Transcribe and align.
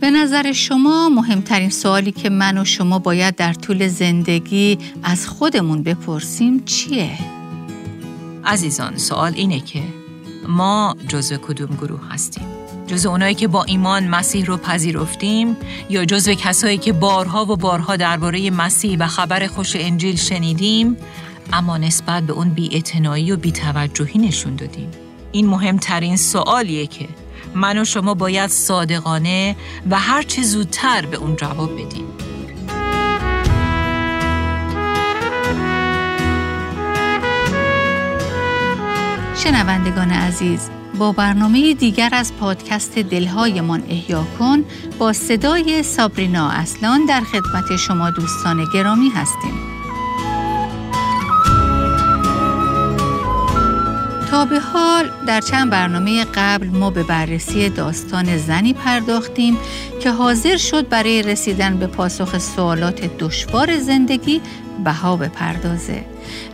به 0.00 0.10
نظر 0.10 0.52
شما 0.52 1.08
مهمترین 1.08 1.70
سوالی 1.70 2.12
که 2.12 2.30
من 2.30 2.58
و 2.58 2.64
شما 2.64 2.98
باید 2.98 3.36
در 3.36 3.52
طول 3.52 3.88
زندگی 3.88 4.78
از 5.02 5.28
خودمون 5.28 5.82
بپرسیم 5.82 6.64
چیه؟ 6.64 7.18
عزیزان 8.44 8.96
سوال 8.96 9.32
اینه 9.34 9.60
که 9.60 9.82
ما 10.48 10.96
جزو 11.08 11.36
کدوم 11.36 11.76
گروه 11.76 12.00
هستیم؟ 12.10 12.46
جزو 12.86 13.08
اونایی 13.10 13.34
که 13.34 13.48
با 13.48 13.64
ایمان 13.64 14.08
مسیح 14.08 14.44
رو 14.44 14.56
پذیرفتیم 14.56 15.56
یا 15.90 16.04
جزو 16.04 16.34
کسایی 16.34 16.78
که 16.78 16.92
بارها 16.92 17.44
و 17.44 17.56
بارها 17.56 17.96
درباره 17.96 18.50
مسیح 18.50 18.98
و 18.98 19.06
خبر 19.06 19.46
خوش 19.46 19.76
انجیل 19.76 20.16
شنیدیم 20.16 20.96
اما 21.52 21.78
نسبت 21.78 22.22
به 22.22 22.32
اون 22.32 22.50
بی‌اعتنایی 22.50 23.32
و 23.32 23.36
بی‌توجهی 23.36 24.18
نشون 24.18 24.56
دادیم؟ 24.56 24.88
این 25.32 25.46
مهمترین 25.46 26.16
سوالیه 26.16 26.86
که 26.86 27.08
من 27.54 27.78
و 27.78 27.84
شما 27.84 28.14
باید 28.14 28.50
صادقانه 28.50 29.56
و 29.90 29.98
هر 29.98 30.22
چه 30.22 30.42
زودتر 30.42 31.06
به 31.06 31.16
اون 31.16 31.36
جواب 31.36 31.72
بدیم. 31.72 32.04
شنوندگان 39.36 40.10
عزیز 40.10 40.70
با 40.98 41.12
برنامه 41.12 41.74
دیگر 41.74 42.08
از 42.12 42.32
پادکست 42.40 42.98
دلهایمان 42.98 43.82
احیا 43.88 44.24
کن 44.38 44.64
با 44.98 45.12
صدای 45.12 45.82
سابرینا 45.82 46.50
اصلان 46.50 47.06
در 47.06 47.20
خدمت 47.20 47.76
شما 47.76 48.10
دوستان 48.10 48.64
گرامی 48.74 49.08
هستیم. 49.08 49.77
به 54.44 54.60
حال 54.60 55.10
در 55.26 55.40
چند 55.40 55.70
برنامه 55.70 56.24
قبل 56.34 56.66
ما 56.66 56.90
به 56.90 57.02
بررسی 57.02 57.68
داستان 57.68 58.36
زنی 58.36 58.72
پرداختیم 58.72 59.58
که 60.02 60.10
حاضر 60.10 60.56
شد 60.56 60.88
برای 60.88 61.22
رسیدن 61.22 61.76
به 61.76 61.86
پاسخ 61.86 62.38
سوالات 62.38 63.18
دشوار 63.18 63.78
زندگی 63.78 64.40
بها 64.84 65.16
بپردازه 65.16 66.04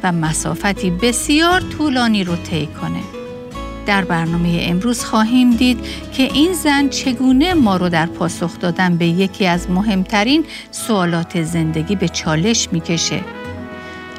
و 0.03 0.13
مسافتی 0.13 0.91
بسیار 0.91 1.61
طولانی 1.61 2.25
رو 2.25 2.37
طی 2.37 2.67
کنه. 2.67 3.01
در 3.87 4.05
برنامه 4.05 4.59
امروز 4.63 5.05
خواهیم 5.05 5.51
دید 5.57 5.79
که 6.13 6.23
این 6.23 6.53
زن 6.53 6.89
چگونه 6.89 7.55
ما 7.55 7.77
رو 7.77 7.89
در 7.89 8.07
پاسخ 8.07 8.59
دادن 8.59 8.97
به 8.97 9.07
یکی 9.07 9.47
از 9.47 9.71
مهمترین 9.71 10.45
سوالات 10.71 11.43
زندگی 11.43 11.97
به 11.97 12.09
چالش 12.09 12.69
می‌کشه 12.73 13.21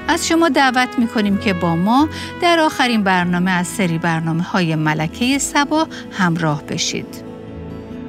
از 0.07 0.27
شما 0.27 0.49
دعوت 0.49 0.99
می 0.99 1.07
کنیم 1.07 1.37
که 1.37 1.53
با 1.53 1.75
ما 1.75 2.09
در 2.41 2.59
آخرین 2.59 3.03
برنامه 3.03 3.51
از 3.51 3.67
سری 3.67 3.97
برنامه 3.97 4.43
های 4.43 4.75
ملکه 4.75 5.37
سبا 5.37 5.87
همراه 6.11 6.63
بشید. 6.63 7.23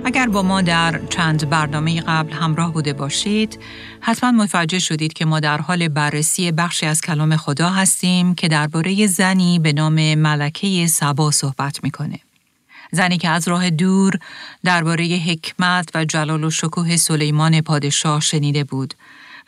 اگر 0.05 0.27
با 0.27 0.43
ما 0.43 0.63
در 0.63 1.01
چند 1.11 1.51
برنامه 1.51 2.01
قبل 2.01 2.33
همراه 2.33 2.73
بوده 2.73 2.93
باشید، 2.93 3.59
حتما 4.01 4.31
متوجه 4.31 4.79
شدید 4.79 5.13
که 5.13 5.25
ما 5.25 5.41
در 5.41 5.61
حال 5.61 5.89
بررسی 5.89 6.53
بخشی 6.53 6.87
از 6.87 7.01
کلام 7.01 7.37
خدا 7.37 7.71
هستیم 7.71 8.35
که 8.35 8.49
درباره 8.49 9.07
زنی 9.07 9.59
به 9.59 9.73
نام 9.73 10.15
ملکه 10.15 10.87
سبا 10.87 11.31
صحبت 11.31 11.85
می‌کنه. 11.85 12.21
زنی 12.93 13.19
که 13.19 13.29
از 13.29 13.49
راه 13.49 13.71
دور 13.71 14.19
درباره 14.65 15.05
حکمت 15.05 15.89
و 15.95 16.05
جلال 16.05 16.45
و 16.45 16.51
شکوه 16.51 16.97
سلیمان 16.97 17.61
پادشاه 17.61 18.21
شنیده 18.21 18.65
بود 18.65 18.95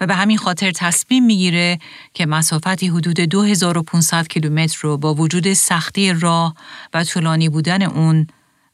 و 0.00 0.06
به 0.06 0.14
همین 0.14 0.38
خاطر 0.38 0.70
تصمیم 0.70 1.24
می‌گیره 1.24 1.78
که 2.14 2.26
مسافتی 2.26 2.88
حدود 2.88 3.20
2500 3.20 4.28
کیلومتر 4.28 4.78
رو 4.82 4.96
با 4.96 5.14
وجود 5.14 5.52
سختی 5.52 6.12
راه 6.12 6.54
و 6.94 7.04
طولانی 7.04 7.48
بودن 7.48 7.82
اون 7.82 8.26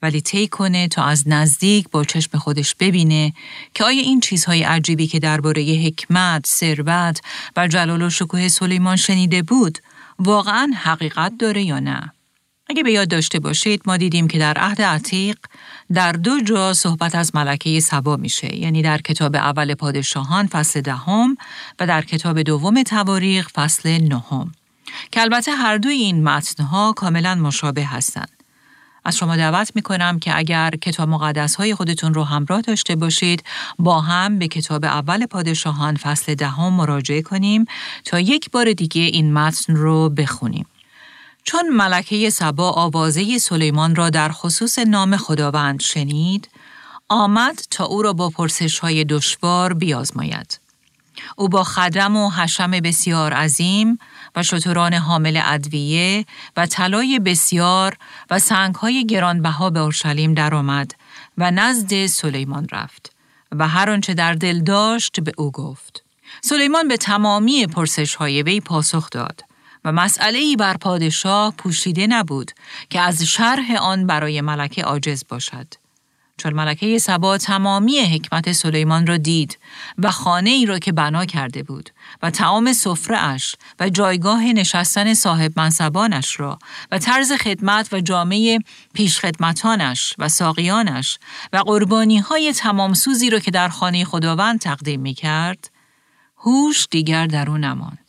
ولی 0.02 0.20
طی 0.20 0.48
کنه 0.48 0.88
تا 0.88 1.04
از 1.04 1.28
نزدیک 1.28 1.88
با 1.90 2.04
چشم 2.04 2.38
خودش 2.38 2.74
ببینه 2.74 3.32
که 3.74 3.84
آیا 3.84 4.02
این 4.02 4.20
چیزهای 4.20 4.62
عجیبی 4.62 5.06
که 5.06 5.18
درباره 5.18 5.62
حکمت، 5.62 6.46
ثروت 6.46 7.20
و 7.56 7.68
جلال 7.68 8.02
و 8.02 8.10
شکوه 8.10 8.48
سلیمان 8.48 8.96
شنیده 8.96 9.42
بود 9.42 9.78
واقعا 10.18 10.72
حقیقت 10.82 11.32
داره 11.38 11.62
یا 11.62 11.78
نه؟ 11.78 12.12
اگه 12.68 12.82
به 12.82 12.92
یاد 12.92 13.08
داشته 13.08 13.38
باشید 13.38 13.82
ما 13.86 13.96
دیدیم 13.96 14.28
که 14.28 14.38
در 14.38 14.58
عهد 14.58 14.82
عتیق 14.82 15.36
در 15.92 16.12
دو 16.12 16.40
جا 16.40 16.72
صحبت 16.72 17.14
از 17.14 17.34
ملکه 17.34 17.80
سبا 17.80 18.16
میشه 18.16 18.56
یعنی 18.56 18.82
در 18.82 18.98
کتاب 18.98 19.36
اول 19.36 19.74
پادشاهان 19.74 20.46
فصل 20.46 20.80
دهم 20.80 21.36
و 21.80 21.86
در 21.86 22.02
کتاب 22.02 22.42
دوم 22.42 22.82
تواریخ 22.82 23.48
فصل 23.48 23.98
نهم 23.98 24.52
که 25.10 25.20
البته 25.20 25.52
هر 25.52 25.78
دوی 25.78 25.94
این 25.94 26.24
متنها 26.24 26.92
کاملا 26.92 27.34
مشابه 27.34 27.84
هستند. 27.84 28.30
از 29.04 29.16
شما 29.16 29.36
دعوت 29.36 29.72
می 29.74 29.82
کنم 29.82 30.18
که 30.18 30.38
اگر 30.38 30.70
کتاب 30.70 31.08
مقدس 31.08 31.54
های 31.54 31.74
خودتون 31.74 32.14
رو 32.14 32.24
همراه 32.24 32.60
داشته 32.60 32.96
باشید 32.96 33.42
با 33.78 34.00
هم 34.00 34.38
به 34.38 34.48
کتاب 34.48 34.84
اول 34.84 35.26
پادشاهان 35.26 35.96
فصل 35.96 36.34
دهم 36.34 36.72
مراجعه 36.72 37.22
کنیم 37.22 37.64
تا 38.04 38.20
یک 38.20 38.50
بار 38.50 38.72
دیگه 38.72 39.02
این 39.02 39.32
متن 39.32 39.76
رو 39.76 40.08
بخونیم. 40.08 40.66
چون 41.44 41.68
ملکه 41.68 42.30
سبا 42.30 42.70
آوازه 42.70 43.38
سلیمان 43.38 43.96
را 43.96 44.10
در 44.10 44.28
خصوص 44.28 44.78
نام 44.78 45.16
خداوند 45.16 45.80
شنید، 45.80 46.48
آمد 47.08 47.62
تا 47.70 47.84
او 47.84 48.02
را 48.02 48.12
با 48.12 48.30
پرسش 48.30 48.78
های 48.78 49.04
دشوار 49.04 49.74
بیازماید. 49.74 50.60
او 51.36 51.48
با 51.48 51.64
خدم 51.64 52.16
و 52.16 52.30
حشم 52.30 52.70
بسیار 52.70 53.32
عظیم 53.32 53.98
و 54.36 54.42
شتران 54.42 54.94
حامل 54.94 55.40
ادویه 55.44 56.26
و 56.56 56.66
طلای 56.66 57.18
بسیار 57.18 57.96
و 58.30 58.38
سنگهای 58.38 59.06
گرانبها 59.06 59.70
به 59.70 59.80
اورشلیم 59.80 60.34
درآمد 60.34 60.94
و 61.38 61.50
نزد 61.50 62.06
سلیمان 62.06 62.66
رفت 62.72 63.12
و 63.52 63.68
هر 63.68 63.90
آنچه 63.90 64.14
در 64.14 64.34
دل 64.34 64.60
داشت 64.60 65.20
به 65.20 65.32
او 65.38 65.50
گفت. 65.50 66.04
سلیمان 66.40 66.88
به 66.88 66.96
تمامی 66.96 67.66
پرسش 67.66 68.14
های 68.14 68.42
وی 68.42 68.60
پاسخ 68.60 69.10
داد 69.10 69.44
و 69.84 69.92
مسئله 69.92 70.38
ای 70.38 70.56
بر 70.56 70.76
پادشاه 70.76 71.54
پوشیده 71.56 72.06
نبود 72.06 72.50
که 72.90 73.00
از 73.00 73.22
شرح 73.22 73.76
آن 73.80 74.06
برای 74.06 74.40
ملکه 74.40 74.82
عاجز 74.82 75.24
باشد. 75.28 75.66
چون 76.36 76.52
ملکه 76.52 76.98
سبا 76.98 77.38
تمامی 77.38 78.00
حکمت 78.00 78.52
سلیمان 78.52 79.06
را 79.06 79.16
دید 79.16 79.58
و 79.98 80.10
خانه 80.10 80.50
ای 80.50 80.66
را 80.66 80.78
که 80.78 80.92
بنا 80.92 81.24
کرده 81.24 81.62
بود 81.62 81.90
و 82.22 82.30
تعام 82.30 82.72
سفره 82.72 83.18
اش 83.18 83.56
و 83.80 83.88
جایگاه 83.88 84.44
نشستن 84.44 85.14
صاحب 85.14 85.52
منصبانش 85.56 86.40
را 86.40 86.58
و 86.90 86.98
طرز 86.98 87.32
خدمت 87.32 87.92
و 87.92 88.00
جامعه 88.00 88.58
پیش 88.94 89.18
خدمتانش 89.18 90.14
و 90.18 90.28
ساقیانش 90.28 91.18
و 91.52 91.56
قربانی 91.56 92.18
های 92.18 92.52
تمام 92.52 92.94
سوزی 92.94 93.30
را 93.30 93.38
که 93.38 93.50
در 93.50 93.68
خانه 93.68 94.04
خداوند 94.04 94.60
تقدیم 94.60 95.00
می 95.00 95.14
کرد، 95.14 95.70
هوش 96.38 96.86
دیگر 96.90 97.26
در 97.26 97.50
او 97.50 97.58
نماند. 97.58 98.03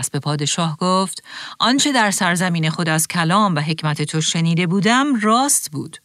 پس 0.00 0.10
به 0.10 0.18
پادشاه 0.18 0.76
گفت 0.76 1.22
آنچه 1.58 1.92
در 1.92 2.10
سرزمین 2.10 2.70
خود 2.70 2.88
از 2.88 3.08
کلام 3.08 3.54
و 3.54 3.60
حکمت 3.60 4.02
تو 4.02 4.20
شنیده 4.20 4.66
بودم 4.66 5.20
راست 5.20 5.70
بود 5.70 5.96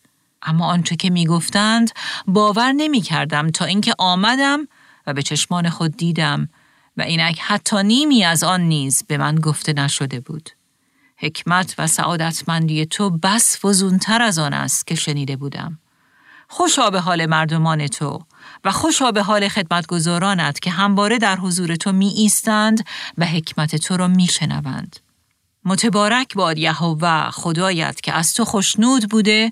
اما 0.42 0.66
آنچه 0.66 0.96
که 0.96 1.10
می 1.10 1.26
گفتند 1.26 1.92
باور 2.28 2.72
نمی 2.72 3.02
کردم 3.02 3.50
تا 3.50 3.66
اینکه 3.66 3.94
آمدم 3.98 4.68
و 5.08 5.14
به 5.14 5.24
چشمان 5.24 5.70
خود 5.70 5.98
دیدم 5.98 6.50
و 6.98 7.02
اینک 7.02 7.40
حتی 7.42 7.84
نیمی 7.84 8.24
از 8.24 8.44
آن 8.44 8.62
نیز 8.62 9.04
به 9.08 9.18
من 9.18 9.36
گفته 9.36 9.74
نشده 9.74 10.20
بود. 10.20 10.50
حکمت 11.18 11.76
و 11.78 11.88
سعادتمندی 11.88 12.86
تو 12.86 13.10
بس 13.10 13.66
فزونتر 13.66 14.22
از 14.22 14.40
آن 14.40 14.54
است 14.54 14.88
که 14.88 14.96
شنیده 14.96 15.36
بودم. 15.36 15.80
خوشا 16.48 16.90
به 16.90 17.00
حال 17.00 17.26
مردمان 17.26 17.88
تو 17.88 18.26
و 18.64 18.72
خوشا 18.72 19.12
به 19.12 19.24
حال 19.24 19.48
خدمتگزارانت 19.48 20.60
که 20.60 20.72
همواره 20.72 21.18
در 21.18 21.36
حضور 21.36 21.76
تو 21.76 21.92
می 21.92 22.08
ایستند 22.08 22.86
و 23.18 23.26
حکمت 23.26 23.76
تو 23.76 23.98
را 23.98 24.08
می 24.08 24.28
شنوند. 24.28 24.96
متبارک 25.66 26.34
باد 26.34 26.58
یهوه 26.58 27.30
خدایت 27.32 28.02
که 28.02 28.14
از 28.14 28.34
تو 28.34 28.46
خوشنود 28.46 29.10
بوده 29.10 29.52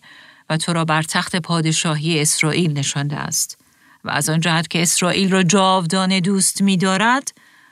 و 0.50 0.58
تو 0.58 0.74
را 0.74 0.86
بر 0.86 1.04
تخت 1.04 1.36
پادشاهی 1.36 2.22
اسرائیل 2.22 2.78
نشانده 2.78 3.16
است. 3.16 3.58
و 4.04 4.10
از 4.10 4.30
آن 4.30 4.39
جهت 4.39 4.68
که 4.68 4.81
اسرائیل 4.81 5.31
را 5.31 5.44
جاودانه 5.44 6.22
دوست 6.22 6.62
می 6.62 6.78
دارد 6.78 7.31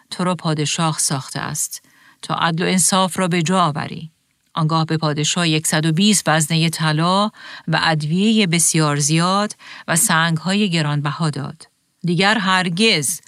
تو 0.09 0.23
را 0.23 0.35
پادشاه 0.35 0.99
ساخته 0.99 1.39
است. 1.39 1.81
تا 2.21 2.35
عدل 2.35 2.63
و 2.63 2.67
انصاف 2.67 3.19
را 3.19 3.27
به 3.27 3.41
جا 3.41 3.63
آوری. 3.65 4.10
آنگاه 4.53 4.85
به 4.85 4.97
پادشاه 4.97 5.59
120 5.59 6.29
وزنه 6.29 6.69
طلا 6.69 7.29
و 7.67 7.79
ادویه 7.83 8.47
بسیار 8.47 8.97
زیاد 8.97 9.55
و 9.87 9.95
سنگهای 9.95 10.69
گرانبها 10.69 11.29
داد. 11.29 11.67
دیگر 12.03 12.37
هرگز 12.37 13.21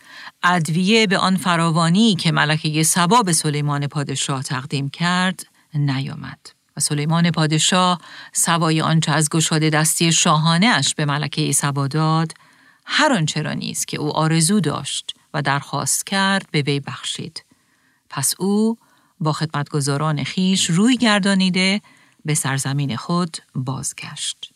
ادویه 0.44 1.08
به 1.08 1.18
آن 1.18 1.38
فراوانی 1.38 2.16
که 2.16 2.32
ملکه 2.32 2.84
سبا 2.84 3.22
به 3.22 3.34
سلیمان 3.34 3.88
پادشاه 3.88 4.44
تقدیم 4.44 4.90
کرد 4.90 5.46
نیامد. 5.74 6.40
و 6.78 6.80
سلیمان 6.80 7.32
پادشاه 7.32 8.02
سوای 8.34 8.82
آنچه 8.82 9.12
از 9.12 9.30
گشاده 9.30 9.70
دستی 9.70 10.12
شاهانه 10.12 10.68
اش 10.68 10.96
به 10.96 11.06
ملکه 11.06 11.52
سبا 11.52 11.88
داد 11.88 12.32
هر 12.86 13.14
آنچه 13.14 13.42
را 13.42 13.54
نیست 13.54 13.88
که 13.88 13.98
او 13.98 14.18
آرزو 14.18 14.60
داشت 14.60 15.14
و 15.34 15.42
درخواست 15.42 16.06
کرد 16.06 16.46
به 16.52 16.62
وی 16.62 16.80
بخشید. 16.80 17.46
پس 18.10 18.34
او 18.40 18.78
با 19.24 19.34
خدمتگزاران 19.34 20.24
خیش 20.24 20.70
روی 20.70 20.98
گردانیده 20.98 21.82
به 22.26 22.34
سرزمین 22.34 22.96
خود 22.96 23.38
بازگشت. 23.56 24.50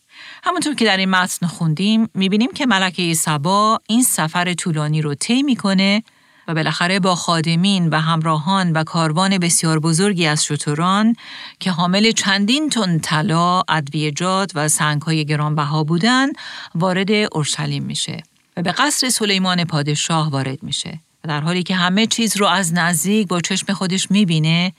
همونطور 0.44 0.74
که 0.74 0.84
در 0.84 0.96
این 0.96 1.10
متن 1.10 1.46
خوندیم 1.46 2.08
می‌بینیم 2.14 2.52
که 2.52 2.66
ملکه 2.66 3.14
سبا 3.14 3.80
این 3.88 4.02
سفر 4.02 4.54
طولانی 4.54 5.02
رو 5.02 5.14
طی 5.14 5.42
می‌کنه 5.42 6.02
و 6.48 6.54
بالاخره 6.54 7.00
با 7.00 7.14
خادمین 7.14 7.88
و 7.88 8.00
همراهان 8.00 8.72
و 8.72 8.84
کاروان 8.84 9.38
بسیار 9.38 9.78
بزرگی 9.78 10.26
از 10.26 10.44
شتران 10.44 11.14
که 11.60 11.70
حامل 11.70 12.10
چندین 12.10 12.70
تن 12.70 12.98
طلا، 12.98 13.62
ادویجات 13.68 14.52
و 14.54 14.68
سنگهای 14.68 15.24
گرانبها 15.24 15.84
بودن 15.84 16.28
وارد 16.74 17.10
اورشلیم 17.32 17.82
میشه 17.82 18.22
و 18.56 18.62
به 18.62 18.72
قصر 18.72 19.08
سلیمان 19.08 19.64
پادشاه 19.64 20.30
وارد 20.30 20.62
میشه 20.62 21.00
در 21.28 21.40
حالی 21.40 21.62
که 21.62 21.74
همه 21.74 22.06
چیز 22.06 22.36
رو 22.36 22.46
از 22.46 22.74
نزدیک 22.74 23.28
با 23.28 23.40
چشم 23.40 23.72
خودش 23.72 24.10
می‌بینه 24.10 24.72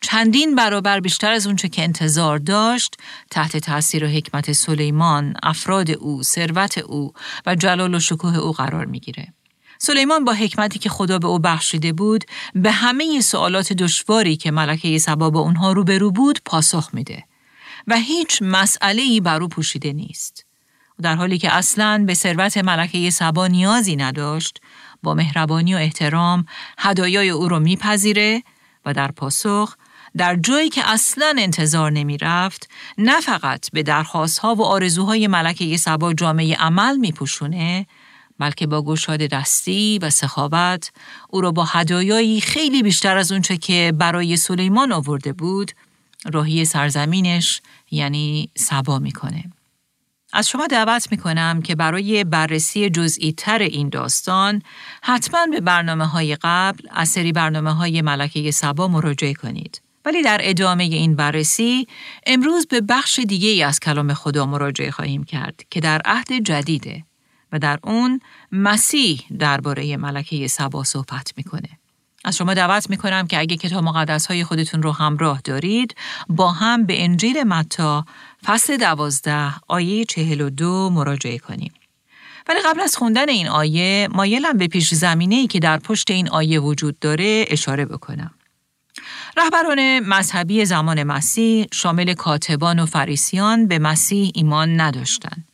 چندین 0.00 0.54
برابر 0.54 1.00
بیشتر 1.00 1.32
از 1.32 1.46
اونچه 1.46 1.68
که 1.68 1.82
انتظار 1.82 2.38
داشت 2.38 2.96
تحت 3.30 3.56
تاثیر 3.56 4.04
و 4.04 4.08
حکمت 4.08 4.52
سلیمان، 4.52 5.34
افراد 5.42 5.90
او، 5.90 6.22
ثروت 6.22 6.78
او 6.78 7.12
و 7.46 7.54
جلال 7.54 7.94
و 7.94 8.00
شکوه 8.00 8.36
او 8.36 8.52
قرار 8.52 8.86
می‌گیره. 8.86 9.32
سلیمان 9.78 10.24
با 10.24 10.32
حکمتی 10.32 10.78
که 10.78 10.88
خدا 10.88 11.18
به 11.18 11.26
او 11.26 11.38
بخشیده 11.38 11.92
بود 11.92 12.24
به 12.54 12.70
همه 12.70 13.20
سوالات 13.20 13.72
دشواری 13.72 14.36
که 14.36 14.50
ملکه 14.50 14.98
سبا 14.98 15.30
با 15.30 15.40
اونها 15.40 15.72
روبرو 15.72 16.10
بود 16.10 16.40
پاسخ 16.44 16.90
میده 16.92 17.24
و 17.86 17.96
هیچ 17.96 18.38
مسئله 18.42 19.02
ای 19.02 19.20
بر 19.20 19.42
او 19.42 19.48
پوشیده 19.48 19.92
نیست. 19.92 20.46
در 21.02 21.14
حالی 21.14 21.38
که 21.38 21.54
اصلاً 21.54 22.04
به 22.06 22.14
ثروت 22.14 22.58
ملکه 22.58 23.10
سبا 23.10 23.46
نیازی 23.46 23.96
نداشت، 23.96 24.60
با 25.02 25.14
مهربانی 25.14 25.74
و 25.74 25.78
احترام 25.78 26.46
هدایای 26.78 27.30
او 27.30 27.48
رو 27.48 27.60
میپذیره 27.60 28.42
و 28.86 28.94
در 28.94 29.12
پاسخ 29.12 29.76
در 30.16 30.36
جایی 30.36 30.68
که 30.68 30.90
اصلا 30.90 31.34
انتظار 31.38 31.90
نمی 31.90 32.18
رفت 32.18 32.68
نه 32.98 33.20
فقط 33.20 33.70
به 33.72 33.82
درخواست 33.82 34.38
ها 34.38 34.54
و 34.54 34.62
آرزوهای 34.62 35.26
ملکه 35.26 35.76
سبا 35.76 36.12
جامعه 36.12 36.56
عمل 36.56 36.96
می 36.96 37.12
پوشونه 37.12 37.86
بلکه 38.38 38.66
با 38.66 38.82
گشاد 38.82 39.20
دستی 39.20 39.98
و 40.02 40.10
سخاوت 40.10 40.92
او 41.28 41.40
را 41.40 41.50
با 41.50 41.64
هدایایی 41.64 42.40
خیلی 42.40 42.82
بیشتر 42.82 43.16
از 43.16 43.32
اونچه 43.32 43.56
که 43.56 43.92
برای 43.98 44.36
سلیمان 44.36 44.92
آورده 44.92 45.32
بود 45.32 45.72
راهی 46.32 46.64
سرزمینش 46.64 47.60
یعنی 47.90 48.50
سبا 48.56 48.98
می‌کنه. 48.98 49.44
از 50.32 50.48
شما 50.48 50.66
دعوت 50.66 51.08
می 51.10 51.18
کنم 51.18 51.62
که 51.62 51.74
برای 51.74 52.24
بررسی 52.24 52.90
جزئی 52.90 53.32
تر 53.32 53.58
این 53.58 53.88
داستان 53.88 54.62
حتما 55.02 55.46
به 55.46 55.60
برنامه 55.60 56.06
های 56.06 56.36
قبل 56.42 56.88
از 56.90 57.08
سری 57.08 57.32
برنامه 57.32 57.72
های 57.72 58.02
ملکه 58.02 58.50
سبا 58.50 58.88
مراجعه 58.88 59.34
کنید. 59.34 59.82
ولی 60.04 60.22
در 60.22 60.40
ادامه 60.42 60.84
این 60.84 61.16
بررسی 61.16 61.86
امروز 62.26 62.66
به 62.66 62.80
بخش 62.80 63.18
دیگه 63.18 63.48
ای 63.48 63.62
از 63.62 63.80
کلام 63.80 64.14
خدا 64.14 64.46
مراجعه 64.46 64.90
خواهیم 64.90 65.24
کرد 65.24 65.62
که 65.70 65.80
در 65.80 66.02
عهد 66.04 66.32
جدیده 66.32 67.04
و 67.52 67.58
در 67.58 67.78
اون 67.84 68.20
مسیح 68.52 69.24
درباره 69.38 69.96
ملکه 69.96 70.48
سبا 70.48 70.84
صحبت 70.84 71.32
می‌کنه. 71.36 71.68
از 72.24 72.36
شما 72.36 72.54
دعوت 72.54 72.90
می‌کنم 72.90 73.26
که 73.26 73.38
اگه 73.38 73.56
کتاب 73.56 73.84
مقدس 73.84 74.26
های 74.26 74.44
خودتون 74.44 74.82
رو 74.82 74.92
همراه 74.92 75.40
دارید 75.44 75.94
با 76.28 76.52
هم 76.52 76.86
به 76.86 77.04
انجیل 77.04 77.42
متا 77.42 78.04
فصل 78.44 78.76
دوازده 78.76 79.54
آیه 79.68 80.04
چهل 80.04 80.40
و 80.40 80.50
دو 80.50 80.90
مراجعه 80.90 81.38
کنیم. 81.38 81.72
ولی 82.48 82.58
قبل 82.66 82.80
از 82.80 82.96
خوندن 82.96 83.28
این 83.28 83.48
آیه 83.48 84.08
مایلم 84.12 84.58
به 84.58 84.68
پیش 84.68 84.94
زمینه 84.94 85.34
ای 85.34 85.46
که 85.46 85.60
در 85.60 85.78
پشت 85.78 86.10
این 86.10 86.28
آیه 86.28 86.60
وجود 86.60 86.98
داره 86.98 87.44
اشاره 87.48 87.84
بکنم. 87.84 88.34
رهبران 89.36 89.98
مذهبی 89.98 90.64
زمان 90.64 91.02
مسیح 91.02 91.66
شامل 91.72 92.14
کاتبان 92.14 92.78
و 92.78 92.86
فریسیان 92.86 93.68
به 93.68 93.78
مسیح 93.78 94.30
ایمان 94.34 94.80
نداشتند. 94.80 95.48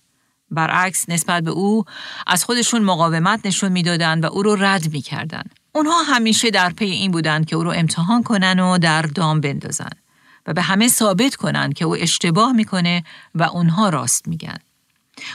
برعکس 0.51 1.09
نسبت 1.09 1.43
به 1.43 1.51
او 1.51 1.85
از 2.27 2.45
خودشون 2.45 2.83
مقاومت 2.83 3.47
نشون 3.47 3.73
می‌دادند 3.73 4.25
و 4.25 4.27
او 4.27 4.43
رو 4.43 4.57
رد 4.57 4.93
می‌کردند. 4.93 5.58
اونها 5.73 6.03
همیشه 6.03 6.51
در 6.51 6.71
پی 6.71 6.85
این 6.85 7.11
بودند 7.11 7.47
که 7.47 7.57
او 7.57 7.65
رو 7.65 7.71
امتحان 7.71 8.23
کنن 8.23 8.61
و 8.61 8.79
در 8.79 9.03
دام 9.03 9.41
بندازن 9.41 9.91
و 10.47 10.53
به 10.53 10.63
همه 10.63 10.89
ثابت 10.89 11.37
کنند 11.37 11.75
که 11.75 11.85
او 11.85 11.97
اشتباه 11.97 12.53
می‌کنه 12.53 13.05
و 13.35 13.43
اونها 13.43 13.89
راست 13.89 14.29
میگن. 14.29 14.59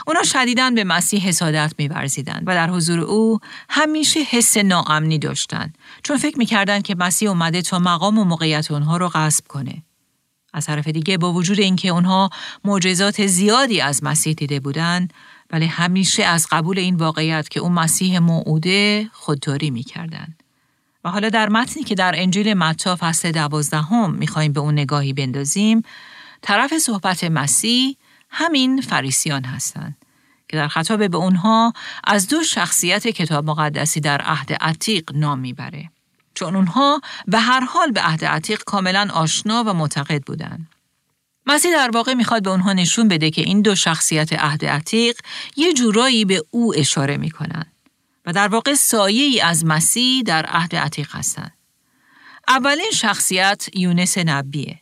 اونا 0.06 0.22
شدیدن 0.22 0.74
به 0.74 0.84
مسیح 0.84 1.28
حسادت 1.28 1.74
میورزیدند 1.78 2.42
و 2.46 2.54
در 2.54 2.70
حضور 2.70 3.00
او 3.00 3.38
همیشه 3.68 4.20
حس 4.20 4.56
ناامنی 4.56 5.18
داشتند 5.18 5.78
چون 6.02 6.16
فکر 6.16 6.38
می‌کردند 6.38 6.82
که 6.82 6.94
مسیح 6.94 7.28
اومده 7.28 7.62
تا 7.62 7.78
مقام 7.78 8.18
و 8.18 8.24
موقعیت 8.24 8.70
اونها 8.70 8.96
رو 8.96 9.08
غصب 9.08 9.46
کنه. 9.48 9.82
از 10.52 10.66
طرف 10.66 10.88
دیگه 10.88 11.18
با 11.18 11.32
وجود 11.32 11.60
اینکه 11.60 11.88
اونها 11.88 12.30
معجزات 12.64 13.26
زیادی 13.26 13.80
از 13.80 14.04
مسیح 14.04 14.34
دیده 14.34 14.60
بودند 14.60 15.12
ولی 15.54 15.66
همیشه 15.66 16.24
از 16.24 16.46
قبول 16.50 16.78
این 16.78 16.96
واقعیت 16.96 17.48
که 17.48 17.60
اون 17.60 17.72
مسیح 17.72 18.18
موعوده 18.18 19.10
خودداری 19.12 19.70
می‌کردند. 19.70 20.42
و 21.04 21.10
حالا 21.10 21.28
در 21.28 21.48
متنی 21.48 21.82
که 21.82 21.94
در 21.94 22.12
انجیل 22.16 22.54
متا 22.54 22.96
فصل 23.00 23.32
دوازدهم 23.32 24.14
می‌خوایم 24.14 24.52
به 24.52 24.60
اون 24.60 24.72
نگاهی 24.72 25.12
بندازیم 25.12 25.82
طرف 26.42 26.78
صحبت 26.78 27.24
مسیح 27.24 27.96
همین 28.30 28.80
فریسیان 28.80 29.44
هستند 29.44 29.96
که 30.48 30.56
در 30.56 30.68
خطاب 30.68 31.08
به 31.08 31.16
اونها 31.16 31.72
از 32.04 32.28
دو 32.28 32.42
شخصیت 32.42 33.08
کتاب 33.08 33.44
مقدسی 33.44 34.00
در 34.00 34.20
عهد 34.20 34.52
عتیق 34.52 35.10
نام 35.14 35.38
می‌بره 35.38 35.90
چون 36.34 36.56
اونها 36.56 37.00
به 37.26 37.38
هر 37.38 37.60
حال 37.60 37.90
به 37.90 38.00
عهد 38.00 38.24
عتیق 38.24 38.62
کاملا 38.64 39.08
آشنا 39.12 39.64
و 39.66 39.72
معتقد 39.72 40.22
بودند. 40.22 40.73
مسیح 41.46 41.72
در 41.72 41.90
واقع 41.90 42.14
می‌خواد 42.14 42.42
به 42.42 42.50
اونها 42.50 42.72
نشون 42.72 43.08
بده 43.08 43.30
که 43.30 43.42
این 43.42 43.62
دو 43.62 43.74
شخصیت 43.74 44.32
عهد 44.32 44.64
عتیق 44.64 45.16
یه 45.56 45.72
جورایی 45.72 46.24
به 46.24 46.44
او 46.50 46.74
اشاره 46.76 47.16
می‌کنن 47.16 47.66
و 48.26 48.32
در 48.32 48.48
واقع 48.48 48.74
سایه 48.74 49.24
ای 49.24 49.40
از 49.40 49.64
مسیح 49.64 50.22
در 50.22 50.46
عهد 50.46 50.76
عتیق 50.76 51.08
هستند. 51.16 51.52
اولین 52.48 52.90
شخصیت 52.92 53.68
یونس 53.74 54.18
نبیه 54.18 54.80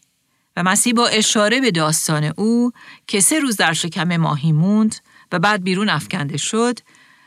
و 0.56 0.62
مسیح 0.62 0.92
با 0.92 1.06
اشاره 1.06 1.60
به 1.60 1.70
داستان 1.70 2.24
او 2.36 2.72
که 3.06 3.20
سه 3.20 3.38
روز 3.38 3.56
در 3.56 3.72
شکم 3.72 4.16
ماهی 4.16 4.52
موند 4.52 4.96
و 5.32 5.38
بعد 5.38 5.64
بیرون 5.64 5.88
افکنده 5.88 6.36
شد 6.36 6.78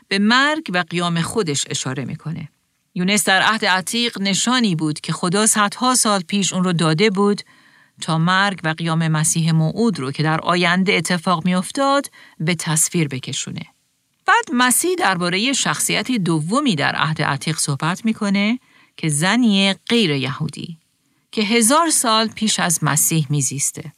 به 0.07 0.19
مرگ 0.19 0.71
و 0.73 0.83
قیام 0.89 1.21
خودش 1.21 1.65
اشاره 1.69 2.05
می‌کنه. 2.05 2.49
یونس 2.95 3.23
در 3.23 3.41
عهد 3.41 3.65
عتیق 3.65 4.21
نشانی 4.21 4.75
بود 4.75 4.99
که 4.99 5.13
خدا 5.13 5.47
صدها 5.47 5.95
سال 5.95 6.21
پیش 6.21 6.53
اون 6.53 6.63
رو 6.63 6.73
داده 6.73 7.09
بود 7.09 7.41
تا 8.01 8.17
مرگ 8.17 8.59
و 8.63 8.69
قیام 8.77 9.07
مسیح 9.07 9.51
موعود 9.51 9.99
رو 9.99 10.11
که 10.11 10.23
در 10.23 10.41
آینده 10.41 10.93
اتفاق 10.93 11.45
میافتاد 11.45 12.11
به 12.39 12.55
تصویر 12.55 13.07
بکشونه. 13.07 13.61
بعد 14.25 14.45
مسیح 14.53 14.95
درباره 14.95 15.53
شخصیت 15.53 16.11
دومی 16.11 16.75
در 16.75 16.95
عهد 16.95 17.21
عتیق 17.21 17.57
صحبت 17.57 18.05
می‌کنه 18.05 18.59
که 18.97 19.09
زنی 19.09 19.73
غیر 19.73 20.11
یهودی 20.11 20.77
که 21.31 21.41
هزار 21.41 21.89
سال 21.89 22.27
پیش 22.27 22.59
از 22.59 22.83
مسیح 22.83 23.27
میزیسته. 23.29 23.91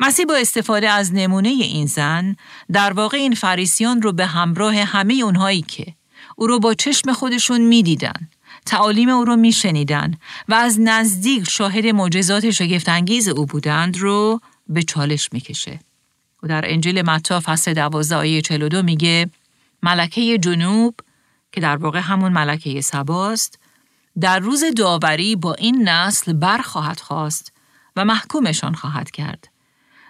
مسیح 0.00 0.24
با 0.24 0.36
استفاده 0.36 0.90
از 0.90 1.14
نمونه 1.14 1.48
این 1.48 1.86
زن 1.86 2.36
در 2.72 2.92
واقع 2.92 3.16
این 3.16 3.34
فریسیان 3.34 4.02
رو 4.02 4.12
به 4.12 4.26
همراه 4.26 4.74
همه 4.74 5.14
اونهایی 5.14 5.62
که 5.62 5.94
او 6.36 6.46
رو 6.46 6.58
با 6.58 6.74
چشم 6.74 7.12
خودشون 7.12 7.60
می‌دیدن 7.60 8.28
تعالیم 8.68 9.08
او 9.08 9.24
رو 9.24 9.36
میشنیدن 9.36 10.14
و 10.48 10.54
از 10.54 10.80
نزدیک 10.80 11.50
شاهد 11.50 11.86
معجزات 11.86 12.50
شگفتانگیز 12.50 13.28
او 13.28 13.46
بودند 13.46 13.96
رو 13.96 14.40
به 14.68 14.82
چالش 14.82 15.28
می‌کشه. 15.32 15.80
و 16.42 16.48
در 16.48 16.72
انجیل 16.72 17.02
متا 17.02 17.40
فصل 17.44 17.74
12 17.74 18.16
آیه 18.16 18.42
42 18.42 18.82
میگه 18.82 19.30
ملکه 19.82 20.38
جنوب 20.38 20.94
که 21.52 21.60
در 21.60 21.76
واقع 21.76 21.98
همون 21.98 22.32
ملکه 22.32 22.80
سباست 22.80 23.58
در 24.20 24.38
روز 24.38 24.64
داوری 24.76 25.36
با 25.36 25.54
این 25.54 25.88
نسل 25.88 26.32
برخواهد 26.32 27.00
خواست 27.00 27.52
و 27.96 28.04
محکومشان 28.04 28.74
خواهد 28.74 29.10
کرد. 29.10 29.48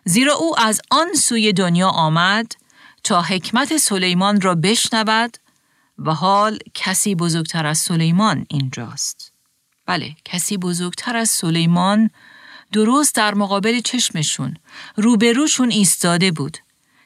زیرا 0.04 0.34
او 0.34 0.60
از 0.60 0.80
آن 0.90 1.14
سوی 1.14 1.52
دنیا 1.52 1.88
آمد 1.88 2.52
تا 3.04 3.22
حکمت 3.22 3.76
سلیمان 3.76 4.40
را 4.40 4.54
بشنود 4.54 5.36
و 5.98 6.14
حال 6.14 6.58
کسی 6.74 7.14
بزرگتر 7.14 7.66
از 7.66 7.78
سلیمان 7.78 8.46
اینجاست. 8.50 9.32
بله، 9.86 10.16
کسی 10.24 10.56
بزرگتر 10.56 11.16
از 11.16 11.30
سلیمان 11.30 12.10
درست 12.72 13.14
در 13.14 13.34
مقابل 13.34 13.80
چشمشون 13.80 14.56
روبروشون 14.96 15.70
ایستاده 15.70 16.30
بود. 16.30 16.58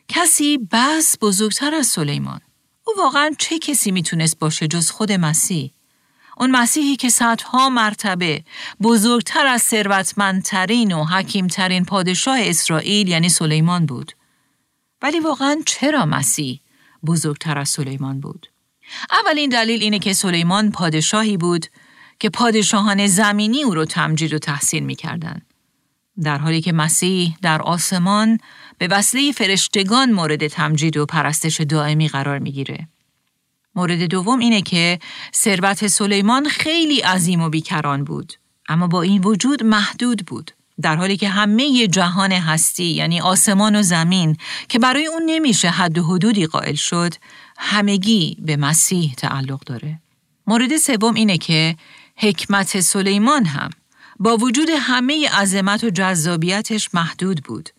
کسی 0.09 0.59
بس 0.73 1.17
بزرگتر 1.21 1.75
از 1.75 1.87
سلیمان. 1.87 2.41
او 2.85 2.95
واقعا 2.99 3.31
چه 3.39 3.59
کسی 3.59 3.91
می‌تونست 3.91 4.39
باشه 4.39 4.69
جز 4.69 4.91
خود 4.91 5.13
مسیح؟ 5.13 5.73
اون 6.37 6.51
مسیحی 6.51 6.97
که 6.97 7.09
صدها 7.09 7.69
مرتبه 7.69 8.45
بزرگتر 8.83 9.47
از 9.47 9.63
ثروتمندترین 9.63 10.93
و 10.93 11.05
حکیمترین 11.05 11.85
پادشاه 11.85 12.39
اسرائیل 12.41 13.09
یعنی 13.09 13.29
سلیمان 13.29 13.87
بود. 13.87 14.13
ولی 15.03 15.21
واقعا 15.21 15.63
چرا 15.67 16.07
مسیح 16.07 16.61
بزرگتر 17.07 17.59
از 17.59 17.69
سلیمان 17.69 18.21
بود؟ 18.21 18.52
اولین 19.11 19.51
دلیل 19.51 19.83
اینه 19.83 19.99
که 19.99 20.13
سلیمان 20.13 20.71
پادشاهی 20.71 21.37
بود 21.37 21.67
که 22.19 22.31
پادشاهان 22.31 23.07
زمینی 23.07 23.63
او 23.63 23.75
رو 23.75 23.85
تمجید 23.85 24.35
و 24.35 24.39
تحسین 24.39 24.85
می 24.85 24.95
کردن. 24.95 25.43
در 26.23 26.39
حالی 26.39 26.61
که 26.61 26.73
مسیح 26.73 27.37
در 27.43 27.63
آسمان 27.63 28.39
به 28.79 28.89
وسیله 28.89 29.33
فرشتگان 29.33 30.13
مورد 30.13 30.47
تمجید 30.47 30.97
و 30.97 31.07
پرستش 31.07 31.61
دائمی 31.61 32.09
قرار 32.09 32.39
می‌گیره. 32.39 32.89
مورد 33.75 34.03
دوم 34.03 34.39
اینه 34.39 34.63
که 34.63 34.99
ثروت 35.35 35.87
سلیمان 35.87 36.49
خیلی 36.49 37.01
عظیم 37.01 37.43
و 37.43 37.49
بیکران 37.49 38.05
بود 38.05 38.33
اما 38.69 38.87
با 38.87 39.03
این 39.03 39.23
وجود 39.23 39.65
محدود 39.65 40.27
بود 40.27 40.51
در 40.83 40.97
حالی 40.97 41.17
که 41.17 41.29
همه 41.29 41.87
جهان 41.87 42.33
هستی 42.33 42.85
یعنی 42.85 43.21
آسمان 43.21 43.77
و 43.77 43.83
زمین 43.83 44.37
که 44.69 44.79
برای 44.79 45.07
اون 45.07 45.23
نمیشه 45.27 45.69
حد 45.69 45.99
و 45.99 46.05
حدودی 46.05 46.47
قائل 46.47 46.75
شد 46.75 47.15
همگی 47.65 48.37
به 48.41 48.57
مسیح 48.57 49.15
تعلق 49.15 49.61
داره 49.61 50.01
مورد 50.47 50.77
سوم 50.77 51.15
اینه 51.15 51.39
که 51.39 51.77
حکمت 52.17 52.81
سلیمان 52.81 53.45
هم 53.45 53.71
با 54.19 54.37
وجود 54.37 54.69
همه 54.79 55.29
عظمت 55.29 55.85
و 55.85 55.91
جذابیتش 55.91 56.95
محدود 56.95 57.43
بود 57.43 57.71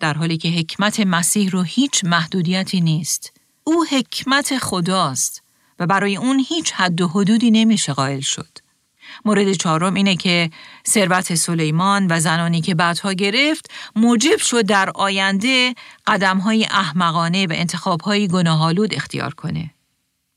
در 0.00 0.14
حالی 0.14 0.36
که 0.36 0.48
حکمت 0.48 1.00
مسیح 1.00 1.50
رو 1.50 1.62
هیچ 1.62 2.04
محدودیتی 2.04 2.80
نیست 2.80 3.32
او 3.64 3.84
حکمت 3.84 4.58
خداست 4.58 5.42
و 5.78 5.86
برای 5.86 6.16
اون 6.16 6.44
هیچ 6.48 6.72
حد 6.72 7.00
و 7.00 7.08
حدودی 7.08 7.50
نمیشه 7.50 7.92
قائل 7.92 8.20
شد. 8.20 8.58
مورد 9.24 9.52
چهارم 9.52 9.94
اینه 9.94 10.16
که 10.16 10.50
ثروت 10.88 11.34
سلیمان 11.34 12.06
و 12.10 12.20
زنانی 12.20 12.60
که 12.60 12.74
بعدها 12.74 13.12
گرفت 13.12 13.70
موجب 13.96 14.36
شد 14.36 14.66
در 14.66 14.90
آینده 14.90 15.74
قدمهای 16.06 16.64
احمقانه 16.70 17.46
و 17.46 17.52
انتخابهای 17.52 18.28
گناهالود 18.28 18.94
اختیار 18.94 19.34
کنه. 19.34 19.70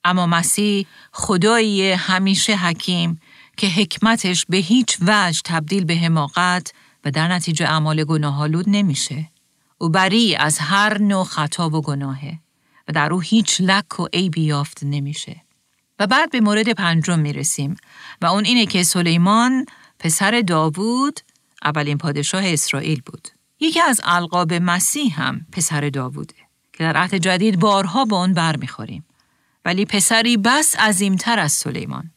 اما 0.04 0.28
مسیح 0.28 0.88
خدایی 1.12 1.92
همیشه 1.92 2.56
حکیم 2.56 3.22
که 3.58 3.68
حکمتش 3.68 4.46
به 4.50 4.58
هیچ 4.58 4.98
وجه 5.02 5.42
تبدیل 5.46 5.86
به 5.86 5.96
حماقت 5.96 6.74
و 7.06 7.12
در 7.12 7.28
نتیجه 7.28 7.66
اعمال 7.66 8.04
گناهالود 8.04 8.66
نمیشه. 8.68 9.30
او 9.78 9.90
بری 9.90 10.36
از 10.36 10.60
هر 10.60 10.98
نوع 10.98 11.24
خطا 11.24 11.70
و 11.70 11.82
گناهه. 11.82 12.40
و 12.88 12.92
در 12.92 13.14
او 13.14 13.22
هیچ 13.22 13.62
لک 13.62 14.00
و 14.00 14.08
عیبی 14.14 14.42
یافت 14.42 14.80
نمیشه. 14.84 15.47
و 16.00 16.08
بعد 16.08 16.32
به 16.32 16.42
مورد 16.42 16.70
پنجم 16.70 17.20
می‌رسیم 17.20 17.76
و 18.22 18.26
اون 18.26 18.46
اینه 18.46 18.66
که 18.66 18.84
سلیمان 18.84 19.66
پسر 20.00 20.44
داوود 20.48 21.20
اولین 21.64 21.98
پادشاه 21.98 22.46
اسرائیل 22.46 23.02
بود. 23.06 23.28
یکی 23.60 23.82
از 23.82 24.02
القاب 24.04 24.54
مسیح 24.54 25.22
هم 25.22 25.46
پسر 25.52 25.90
داووده 25.90 26.36
که 26.74 26.84
در 26.84 26.98
عهد 26.98 27.16
جدید 27.16 27.60
بارها 27.60 28.06
با 28.06 28.18
اون 28.20 28.34
برمیخوریم. 28.34 29.06
ولی 29.66 29.86
پسری 29.86 30.38
بس 30.38 30.76
عظیمتر 30.76 31.40
از 31.40 31.52
سلیمان. 31.52 32.12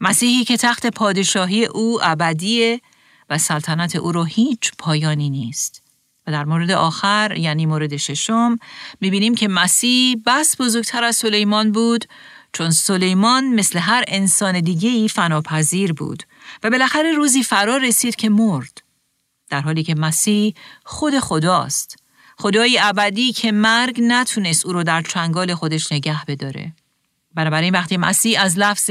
مسیحی 0.00 0.44
که 0.44 0.56
تخت 0.56 0.86
پادشاهی 0.86 1.64
او 1.64 1.98
ابدیه 2.02 2.80
و 3.30 3.38
سلطنت 3.38 3.96
او 3.96 4.12
رو 4.12 4.24
هیچ 4.24 4.72
پایانی 4.78 5.30
نیست. 5.30 5.82
در 6.26 6.44
مورد 6.44 6.70
آخر 6.70 7.34
یعنی 7.36 7.66
مورد 7.66 7.96
ششم 7.96 8.58
می‌بینیم 9.00 9.34
که 9.34 9.48
مسیح 9.48 10.16
بس 10.26 10.60
بزرگتر 10.60 11.04
از 11.04 11.16
سلیمان 11.16 11.72
بود 11.72 12.04
چون 12.52 12.70
سلیمان 12.70 13.44
مثل 13.44 13.78
هر 13.78 14.04
انسان 14.08 14.60
دیگه 14.60 14.90
ای 14.90 15.08
فناپذیر 15.08 15.92
بود 15.92 16.22
و 16.62 16.70
بالاخره 16.70 17.12
روزی 17.12 17.42
فرا 17.42 17.76
رسید 17.76 18.16
که 18.16 18.28
مرد. 18.28 18.82
در 19.50 19.60
حالی 19.60 19.82
که 19.82 19.94
مسیح 19.94 20.54
خود 20.84 21.18
خداست. 21.18 21.96
خدای 22.38 22.78
ابدی 22.82 23.32
که 23.32 23.52
مرگ 23.52 24.00
نتونست 24.02 24.66
او 24.66 24.72
رو 24.72 24.82
در 24.82 25.02
چنگال 25.02 25.54
خودش 25.54 25.92
نگه 25.92 26.24
بداره. 26.24 26.72
بنابراین 27.34 27.74
وقتی 27.74 27.96
مسیح 27.96 28.42
از 28.42 28.58
لفظ 28.58 28.90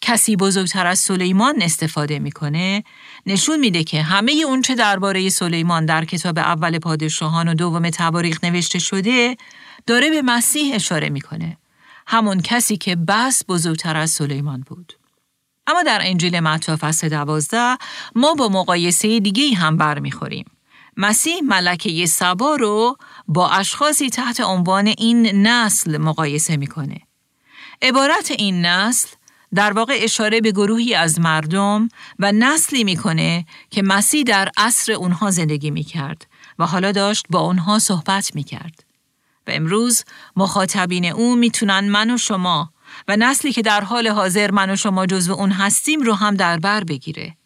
کسی 0.00 0.36
بزرگتر 0.36 0.86
از 0.86 0.98
سلیمان 0.98 1.62
استفاده 1.62 2.18
می‌کنه 2.18 2.84
نشون 3.26 3.60
میده 3.60 3.84
که 3.84 4.02
همه 4.02 4.32
اون 4.46 4.62
چه 4.62 4.74
درباره 4.74 5.28
سلیمان 5.28 5.86
در 5.86 6.04
کتاب 6.04 6.38
اول 6.38 6.78
پادشاهان 6.78 7.48
و 7.48 7.54
دوم 7.54 7.90
تواریخ 7.90 8.44
نوشته 8.44 8.78
شده 8.78 9.36
داره 9.86 10.10
به 10.10 10.22
مسیح 10.22 10.74
اشاره 10.74 11.08
می‌کنه 11.08 11.56
همون 12.10 12.40
کسی 12.40 12.76
که 12.76 12.96
بس 12.96 13.42
بزرگتر 13.48 13.96
از 13.96 14.10
سلیمان 14.10 14.64
بود. 14.66 14.92
اما 15.66 15.82
در 15.82 16.00
انجیل 16.02 16.40
متی 16.40 16.76
فصل 16.76 17.08
دوازده 17.08 17.76
ما 18.14 18.34
با 18.34 18.48
مقایسه 18.48 19.20
دیگه 19.20 19.56
هم 19.56 19.76
برمیخوریم. 19.76 20.44
مسیح 20.96 21.40
ملکه 21.44 22.06
سبا 22.06 22.56
رو 22.56 22.96
با 23.28 23.50
اشخاصی 23.50 24.10
تحت 24.10 24.40
عنوان 24.40 24.86
این 24.86 25.46
نسل 25.46 25.98
مقایسه 25.98 26.56
می‌کنه. 26.56 27.00
عبارت 27.82 28.30
این 28.30 28.66
نسل 28.66 29.08
در 29.54 29.72
واقع 29.72 29.98
اشاره 30.00 30.40
به 30.40 30.50
گروهی 30.50 30.94
از 30.94 31.20
مردم 31.20 31.88
و 32.18 32.32
نسلی 32.32 32.84
می‌کنه 32.84 33.46
که 33.70 33.82
مسیح 33.82 34.22
در 34.22 34.50
عصر 34.56 34.92
اونها 34.92 35.30
زندگی 35.30 35.70
می‌کرد 35.70 36.26
و 36.58 36.66
حالا 36.66 36.92
داشت 36.92 37.26
با 37.30 37.40
اونها 37.40 37.78
صحبت 37.78 38.34
می‌کرد. 38.34 38.87
و 39.48 39.50
امروز 39.50 40.04
مخاطبین 40.36 41.06
او 41.06 41.36
می‌تونن 41.36 41.88
من 41.88 42.10
و 42.10 42.18
شما 42.18 42.72
و 43.08 43.16
نسلی 43.16 43.52
که 43.52 43.62
در 43.62 43.80
حال 43.80 44.08
حاضر 44.08 44.50
من 44.50 44.70
و 44.70 44.76
شما 44.76 45.06
جزو 45.06 45.32
اون 45.32 45.50
هستیم 45.50 46.00
رو 46.00 46.14
هم 46.14 46.34
در 46.34 46.58
بر 46.58 46.84
بگیره. 46.84 47.36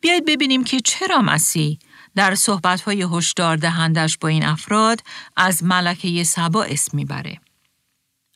بیایید 0.00 0.24
ببینیم 0.26 0.64
که 0.64 0.80
چرا 0.80 1.18
مسیح 1.18 1.78
در 2.16 2.34
صحبتهای 2.34 3.06
هشدار 3.12 3.56
دهندش 3.56 4.18
با 4.18 4.28
این 4.28 4.44
افراد 4.44 5.00
از 5.36 5.64
ملکه 5.64 6.24
سبا 6.24 6.64
اسم 6.64 6.96
می‌بره. 6.96 7.40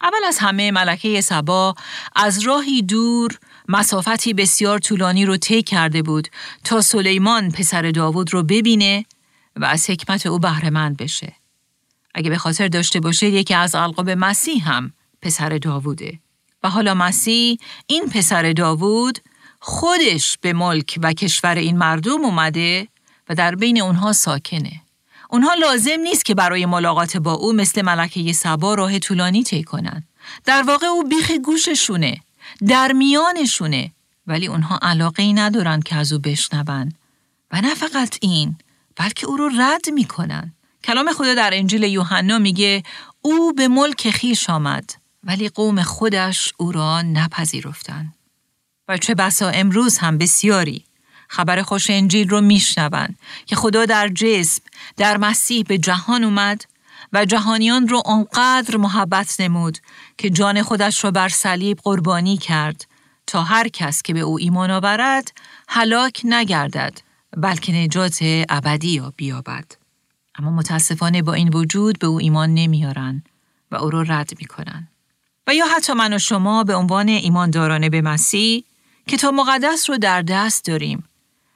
اول 0.03 0.25
از 0.29 0.39
همه 0.39 0.71
ملکه 0.71 1.21
سبا 1.21 1.75
از 2.17 2.39
راهی 2.39 2.83
دور 2.83 3.39
مسافتی 3.69 4.35
بسیار 4.35 4.79
طولانی 4.79 5.25
رو 5.25 5.37
طی 5.37 5.63
کرده 5.63 6.03
بود 6.03 6.29
تا 6.65 6.81
سلیمان 6.81 7.51
پسر 7.51 7.91
داوود 7.91 8.33
رو 8.33 8.43
ببینه 8.43 9.05
و 9.57 9.65
از 9.65 9.91
حکمت 9.91 10.27
او 10.27 10.39
بهرهمند 10.39 10.97
بشه. 10.97 11.42
اگه 12.15 12.31
به 12.31 12.39
خاطر 12.39 12.69
داشته 12.69 13.01
باشه 13.01 13.29
یکی 13.29 13.55
از 13.55 13.75
القاب 13.75 14.11
مسیح 14.11 14.71
هم 14.71 14.93
پسر 15.23 15.59
داووده. 15.59 16.19
و 16.63 16.71
حالا 16.71 16.95
مسیح 16.95 17.59
این 17.87 18.09
پسر 18.09 18.53
داوود 18.53 19.19
خودش 19.61 20.39
به 20.41 20.53
ملک 20.53 20.99
و 21.03 21.13
کشور 21.13 21.55
این 21.55 21.79
مردم 21.79 22.25
اومده 22.25 22.89
و 23.29 23.35
در 23.35 23.55
بین 23.55 23.83
اونها 23.83 24.13
ساکنه. 24.13 24.73
اونها 25.31 25.55
لازم 25.55 26.01
نیست 26.03 26.25
که 26.25 26.35
برای 26.35 26.67
ملاقات 26.67 27.17
با 27.17 27.33
او 27.33 27.53
مثل 27.53 27.83
ملکه 27.83 28.33
سبا 28.33 28.75
راه 28.75 28.99
طولانی 28.99 29.43
طی 29.43 29.63
کنند. 29.63 30.09
در 30.45 30.63
واقع 30.63 30.87
او 30.87 31.09
بیخ 31.09 31.31
گوششونه، 31.31 32.21
در 32.69 32.93
میانشونه، 32.93 33.93
ولی 34.27 34.47
اونها 34.47 34.79
علاقه 34.83 35.23
ای 35.23 35.33
ندارن 35.33 35.81
که 35.81 35.97
از 35.97 36.13
او 36.13 36.19
بشنون. 36.19 36.93
و 37.51 37.61
نه 37.61 37.75
فقط 37.75 38.19
این، 38.21 38.57
بلکه 38.97 39.27
او 39.27 39.37
رو 39.37 39.51
رد 39.59 39.91
می‌کنن. 39.91 40.55
کلام 40.85 41.13
خدا 41.13 41.35
در 41.35 41.51
انجیل 41.53 41.83
یوحنا 41.83 42.39
میگه 42.39 42.83
او 43.23 43.53
به 43.53 43.69
ملک 43.69 44.11
خیش 44.11 44.51
آمد 44.51 44.91
ولی 45.25 45.49
قوم 45.49 45.83
خودش 45.83 46.53
او 46.57 46.73
را 46.73 47.03
نپذیرفتند. 47.03 48.15
و 48.89 48.97
چه 48.97 49.15
بسا 49.15 49.49
امروز 49.49 49.99
هم 49.99 50.19
بسیاری 50.19 50.85
خبر 51.29 51.63
خوش 51.63 51.91
انجیل 51.91 52.29
رو 52.29 52.41
میشنوند 52.41 53.19
که 53.47 53.57
خدا 53.57 53.87
در 53.87 54.09
جسم 54.09 54.63
در 54.97 55.17
مسیح 55.17 55.65
به 55.69 55.79
جهان 55.79 56.25
اومد 56.25 56.65
و 57.13 57.25
جهانیان 57.25 57.89
رو 57.89 58.03
آنقدر 58.05 58.77
محبت 58.77 59.41
نمود 59.41 59.79
که 60.19 60.31
جان 60.31 60.63
خودش 60.63 61.05
را 61.05 61.11
بر 61.11 61.29
صلیب 61.29 61.79
قربانی 61.85 62.37
کرد 62.37 62.87
تا 63.27 63.43
هر 63.43 63.69
کس 63.69 64.03
که 64.03 64.15
به 64.15 64.21
او 64.21 64.39
ایمان 64.39 64.71
آورد 64.71 65.33
هلاک 65.69 66.21
نگردد 66.25 67.01
بلکه 67.37 67.73
نجات 67.73 68.19
ابدی 68.49 68.89
یا 68.89 69.13
بیابد 69.17 69.82
اما 70.35 70.51
متاسفانه 70.51 71.23
با 71.23 71.33
این 71.33 71.49
وجود 71.49 71.99
به 71.99 72.07
او 72.07 72.19
ایمان 72.19 72.55
نمیارن 72.55 73.23
و 73.71 73.77
او 73.77 73.91
را 73.91 74.03
رد 74.03 74.31
می‌کنن 74.41 74.89
و 75.47 75.55
یا 75.55 75.67
حتی 75.77 75.93
من 75.93 76.13
و 76.13 76.19
شما 76.19 76.65
به 76.65 76.75
عنوان 76.75 77.09
ایماندارانه 77.09 77.91
به 77.91 78.01
مسیح 78.01 78.65
کتاب 79.09 79.35
مقدس 79.35 79.91
رو 79.91 79.99
در 79.99 80.23
دست 80.23 80.65
داریم 80.65 81.05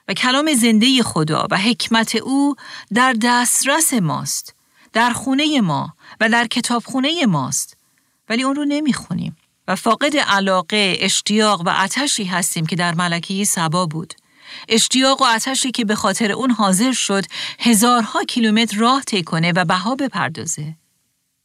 و 0.09 0.14
کلام 0.14 0.54
زنده 0.54 1.02
خدا 1.02 1.47
و 1.50 1.59
حکمت 1.59 2.14
او 2.16 2.54
در 2.95 3.16
دسترس 3.23 3.95
ماست 3.95 4.54
در 4.92 5.11
خونه 5.11 5.61
ما 5.61 5.95
و 6.21 6.28
در 6.28 6.47
کتابخونه 6.47 7.26
ماست 7.26 7.76
ولی 8.28 8.42
اون 8.42 8.56
رو 8.56 8.64
نمی‌خونیم 8.64 9.37
و 9.68 9.76
فاقد 9.76 10.16
علاقه، 10.16 10.97
اشتیاق 11.00 11.62
و 11.66 11.68
آتشی 11.68 12.25
هستیم 12.25 12.66
که 12.66 12.76
در 12.76 12.95
ملکه 12.95 13.45
سبا 13.45 13.87
بود. 13.87 14.14
اشتیاق 14.68 15.22
و 15.22 15.25
آتشی 15.25 15.70
که 15.70 15.84
به 15.84 15.94
خاطر 15.94 16.32
اون 16.32 16.50
حاضر 16.50 16.92
شد 16.92 17.25
هزارها 17.58 18.25
کیلومتر 18.25 18.76
راه 18.76 19.02
طی 19.02 19.22
کنه 19.22 19.52
و 19.52 19.64
بها 19.64 19.94
بپردازه. 19.94 20.75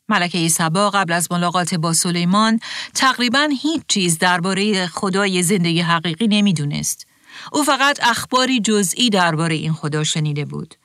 ملکه 0.10 0.50
سبا 0.50 0.90
قبل 0.90 1.14
از 1.14 1.32
ملاقات 1.32 1.76
با 1.76 1.94
سلیمان 1.94 2.60
تقریبا 2.94 3.50
هیچ 3.62 3.82
چیز 3.88 4.18
درباره 4.18 4.88
خدای 4.88 5.44
زندگی 5.44 5.82
حقیقی 5.82 6.28
نمی‌دونست. 6.28 7.08
او 7.52 7.64
فقط 7.64 8.00
اخباری 8.04 8.60
جزئی 8.60 9.10
درباره 9.10 9.56
این 9.56 9.74
خدا 9.74 10.04
شنیده 10.04 10.46
بود. 10.46 10.76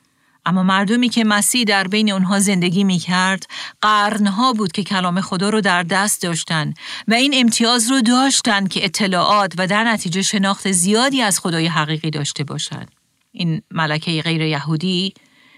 اما 0.47 0.63
مردمی 0.63 1.09
که 1.09 1.23
مسیح 1.23 1.63
در 1.63 1.87
بین 1.87 2.11
اونها 2.11 2.39
زندگی 2.39 2.83
می 2.83 2.97
کرد 2.97 3.47
قرنها 3.81 4.53
بود 4.53 4.71
که 4.71 4.83
کلام 4.83 5.21
خدا 5.21 5.49
رو 5.49 5.61
در 5.61 5.83
دست 5.83 6.21
داشتن 6.21 6.73
و 7.07 7.13
این 7.13 7.33
امتیاز 7.35 7.91
رو 7.91 8.01
داشتن 8.01 8.67
که 8.67 8.85
اطلاعات 8.85 9.53
و 9.57 9.67
در 9.67 9.83
نتیجه 9.83 10.21
شناخت 10.21 10.71
زیادی 10.71 11.21
از 11.21 11.39
خدای 11.39 11.67
حقیقی 11.67 12.09
داشته 12.09 12.43
باشند. 12.43 12.91
این 13.31 13.61
ملکه 13.71 14.21
غیر 14.21 14.41
یهودی 14.41 15.13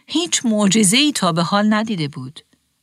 هیچ 0.08 0.46
معجزه‌ای 0.46 1.12
تا 1.12 1.32
به 1.32 1.44
حال 1.44 1.74
ندیده 1.74 2.08
بود. 2.08 2.40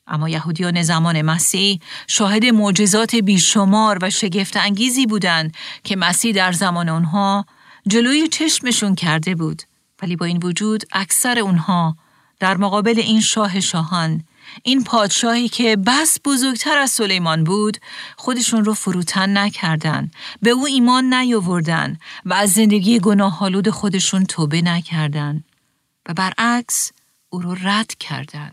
اما 0.07 0.29
یهودیان 0.29 0.83
زمان 0.83 1.23
مسیح 1.23 1.81
شاهد 2.07 2.45
معجزات 2.45 3.17
بیشمار 3.17 3.99
و 4.03 4.11
شگفت 4.11 4.57
انگیزی 4.57 5.07
بودند 5.07 5.55
که 5.85 5.97
مسیح 5.97 6.35
در 6.35 6.53
زمان 6.53 6.89
آنها 6.89 7.47
جلوی 7.87 8.29
چشمشون 8.29 8.95
کرده 8.95 9.35
بود. 9.35 9.63
ولی 10.03 10.17
با 10.17 10.27
این 10.27 10.41
وجود 10.43 10.85
اکثر 10.93 11.39
اونها 11.39 11.97
در 12.41 12.57
مقابل 12.57 12.99
این 12.99 13.21
شاه 13.21 13.61
شاهان 13.61 14.25
این 14.63 14.85
پادشاهی 14.85 15.49
که 15.49 15.77
بس 15.77 16.19
بزرگتر 16.25 16.79
از 16.79 16.91
سلیمان 16.91 17.45
بود 17.45 17.79
خودشون 18.17 18.65
رو 18.65 18.75
فروتن 18.75 19.39
نکردن 19.39 20.11
به 20.43 20.51
او 20.51 20.67
ایمان 20.67 21.15
نیاوردن 21.15 21.99
و 22.25 22.35
از 22.35 22.53
زندگی 22.53 22.99
گناه 22.99 23.71
خودشون 23.71 24.25
توبه 24.25 24.63
نکردن 24.63 25.45
و 26.09 26.15
برعکس 26.15 26.93
او 27.31 27.43
رو 27.43 27.57
رد 27.63 27.95
کردن. 27.95 28.51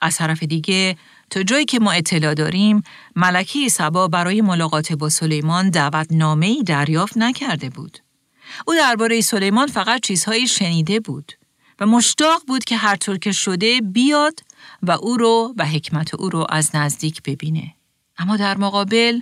از 0.00 0.16
طرف 0.16 0.42
دیگه 0.42 0.96
تا 1.30 1.42
جایی 1.42 1.64
که 1.64 1.78
ما 1.78 1.92
اطلاع 1.92 2.34
داریم 2.34 2.82
ملکه 3.16 3.68
سبا 3.68 4.08
برای 4.08 4.40
ملاقات 4.40 4.92
با 4.92 5.08
سلیمان 5.08 5.70
دعوت 5.70 6.06
نامه 6.10 6.62
دریافت 6.62 7.18
نکرده 7.18 7.70
بود. 7.70 7.98
او 8.66 8.74
درباره 8.74 9.20
سلیمان 9.20 9.66
فقط 9.66 10.00
چیزهایی 10.00 10.48
شنیده 10.48 11.00
بود 11.00 11.32
و 11.80 11.86
مشتاق 11.86 12.42
بود 12.46 12.64
که 12.64 12.76
هر 12.76 12.96
طور 12.96 13.18
که 13.18 13.32
شده 13.32 13.80
بیاد 13.80 14.40
و 14.82 14.90
او 14.90 15.16
رو 15.16 15.54
و 15.56 15.66
حکمت 15.66 16.14
او 16.14 16.30
رو 16.30 16.46
از 16.48 16.76
نزدیک 16.76 17.22
ببینه. 17.22 17.74
اما 18.18 18.36
در 18.36 18.56
مقابل 18.56 19.20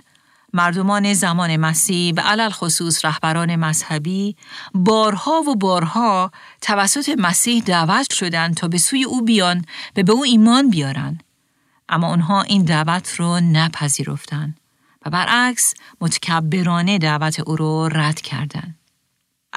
مردمان 0.53 1.13
زمان 1.13 1.57
مسیح 1.57 2.13
و 2.17 2.19
علل 2.19 2.49
خصوص 2.49 3.05
رهبران 3.05 3.55
مذهبی 3.55 4.35
بارها 4.73 5.41
و 5.47 5.55
بارها 5.55 6.31
توسط 6.61 7.15
مسیح 7.17 7.63
دعوت 7.63 8.13
شدند 8.13 8.55
تا 8.55 8.67
به 8.67 8.77
سوی 8.77 9.03
او 9.03 9.21
بیان 9.21 9.65
و 9.95 10.03
به 10.03 10.11
او 10.11 10.23
ایمان 10.23 10.69
بیارن. 10.69 11.19
اما 11.89 12.07
آنها 12.07 12.41
این 12.41 12.63
دعوت 12.63 13.15
رو 13.15 13.39
نپذیرفتند 13.39 14.59
و 15.05 15.09
برعکس 15.09 15.73
متکبرانه 16.01 16.97
دعوت 16.97 17.39
او 17.39 17.55
رو 17.55 17.89
رد 17.91 18.21
کردند. 18.21 18.77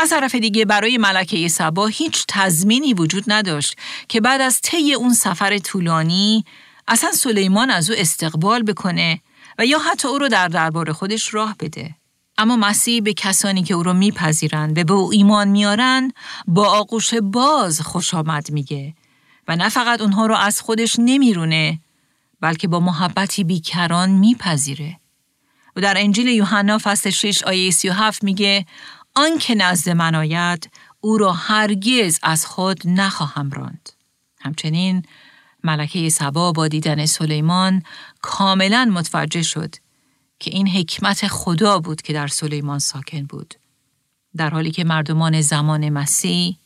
از 0.01 0.11
طرف 0.11 0.35
دیگه 0.35 0.65
برای 0.65 0.99
ملکه 0.99 1.49
سبا 1.49 1.87
هیچ 1.87 2.25
تضمینی 2.29 2.95
وجود 2.95 3.25
نداشت 3.27 3.77
که 4.09 4.21
بعد 4.21 4.41
از 4.41 4.61
طی 4.61 4.95
اون 4.95 5.15
سفر 5.15 5.59
طولانی 5.59 6.45
اصلا 6.89 7.13
سلیمان 7.13 7.71
از 7.71 7.91
او 7.91 7.97
استقبال 7.99 8.63
بکنه 8.63 9.21
و 9.59 9.67
یا 9.67 9.79
حتی 9.79 10.09
او 10.09 10.19
رو 10.19 10.29
در 10.29 10.49
دربار 10.49 10.93
خودش 10.93 11.35
راه 11.35 11.57
بده. 11.61 11.95
اما 12.39 12.57
مسیح 12.57 13.03
به 13.03 13.15
کسانی 13.15 13.63
که 13.63 13.75
او 13.75 13.83
رو 13.83 13.93
میپذیرند 13.93 14.79
و 14.79 14.85
به 14.85 14.93
او 14.93 15.13
ایمان 15.13 15.49
میارن 15.49 16.13
با 16.47 16.69
آغوش 16.69 17.15
باز 17.15 17.81
خوش 17.81 18.15
آمد 18.15 18.51
میگه 18.51 18.95
و 19.49 19.57
نه 19.57 19.69
فقط 19.69 20.01
اونها 20.01 20.27
رو 20.27 20.35
از 20.35 20.61
خودش 20.61 20.97
نمیرونه 20.99 21.81
بلکه 22.41 22.69
با 22.69 22.81
محبتی 22.81 23.45
بیکران 23.45 24.11
میپذیره. 24.11 25.01
و 25.77 25.81
در 25.81 25.95
انجیل 25.99 26.27
یوحنا 26.27 26.79
فصل 26.83 27.11
6 27.11 27.43
آیه 27.43 27.71
37 27.71 28.25
میگه 28.25 28.67
آن 29.15 29.39
که 29.39 29.55
نزد 29.55 29.91
من 29.91 30.15
آید 30.15 30.71
او 31.01 31.19
را 31.19 31.33
هرگز 31.33 32.19
از 32.23 32.47
خود 32.47 32.81
نخواهم 32.85 33.51
راند. 33.51 33.91
همچنین 34.41 35.03
ملکه 35.65 36.09
سبا 36.09 36.53
با 36.53 36.69
دیدن 36.69 37.07
سلیمان 37.07 37.83
کاملا 38.23 38.91
متوجه 38.95 39.43
شد 39.43 39.75
که 40.39 40.51
این 40.51 40.69
حکمت 40.69 41.29
خدا 41.29 41.79
بود 41.79 42.03
که 42.03 42.13
در 42.13 42.27
سلیمان 42.29 42.79
ساکن 42.79 43.23
بود. 43.23 43.55
در 44.37 44.51
حالی 44.51 44.71
که 44.71 44.85
مردمان 44.85 45.41
زمان 45.41 45.89
مسیح 45.89 46.59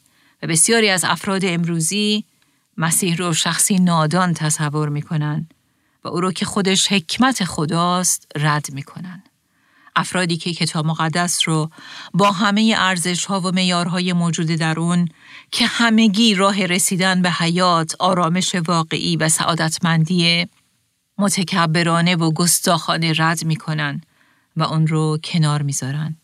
و 0.43 0.47
بسیاری 0.47 0.89
از 0.91 1.05
افراد 1.05 1.45
امروزی 1.45 2.25
مسیح 2.77 3.17
رو 3.17 3.35
شخصی 3.35 3.79
نادان 3.79 4.35
تصور 4.35 4.89
می‌کنن 4.89 5.49
و 6.05 6.09
او 6.09 6.21
رو 6.21 6.33
که 6.33 6.45
خودش 6.45 6.93
حکمت 6.93 7.45
خداست 7.45 8.27
رد 8.37 8.73
می‌کنن. 8.73 9.23
افرادی 9.97 10.37
که 10.37 10.55
کتاب 10.55 10.87
مقدس 10.87 11.49
رو 11.49 11.71
با 12.15 12.33
همه 12.33 12.75
ارزش 12.79 13.25
ها 13.25 13.41
و 13.41 13.53
میارهای 13.53 14.13
موجود 14.13 14.47
در 14.47 14.81
اون 14.81 15.09
که 15.51 15.67
همگی 15.67 16.35
راه 16.35 16.67
رسیدن 16.67 17.23
به 17.23 17.31
حیات، 17.31 17.95
آرامش 17.99 18.55
واقعی 18.55 19.17
و 19.17 19.29
سعادتمندی 19.29 20.47
متکبرانه 21.19 22.17
و 22.17 22.33
گستاخانه 22.33 23.13
رد 23.17 23.45
می‌کنن 23.45 24.01
و 24.57 24.63
اون 24.63 24.87
رو 24.87 25.19
کنار 25.25 25.63
می‌ذارن. 25.63 26.17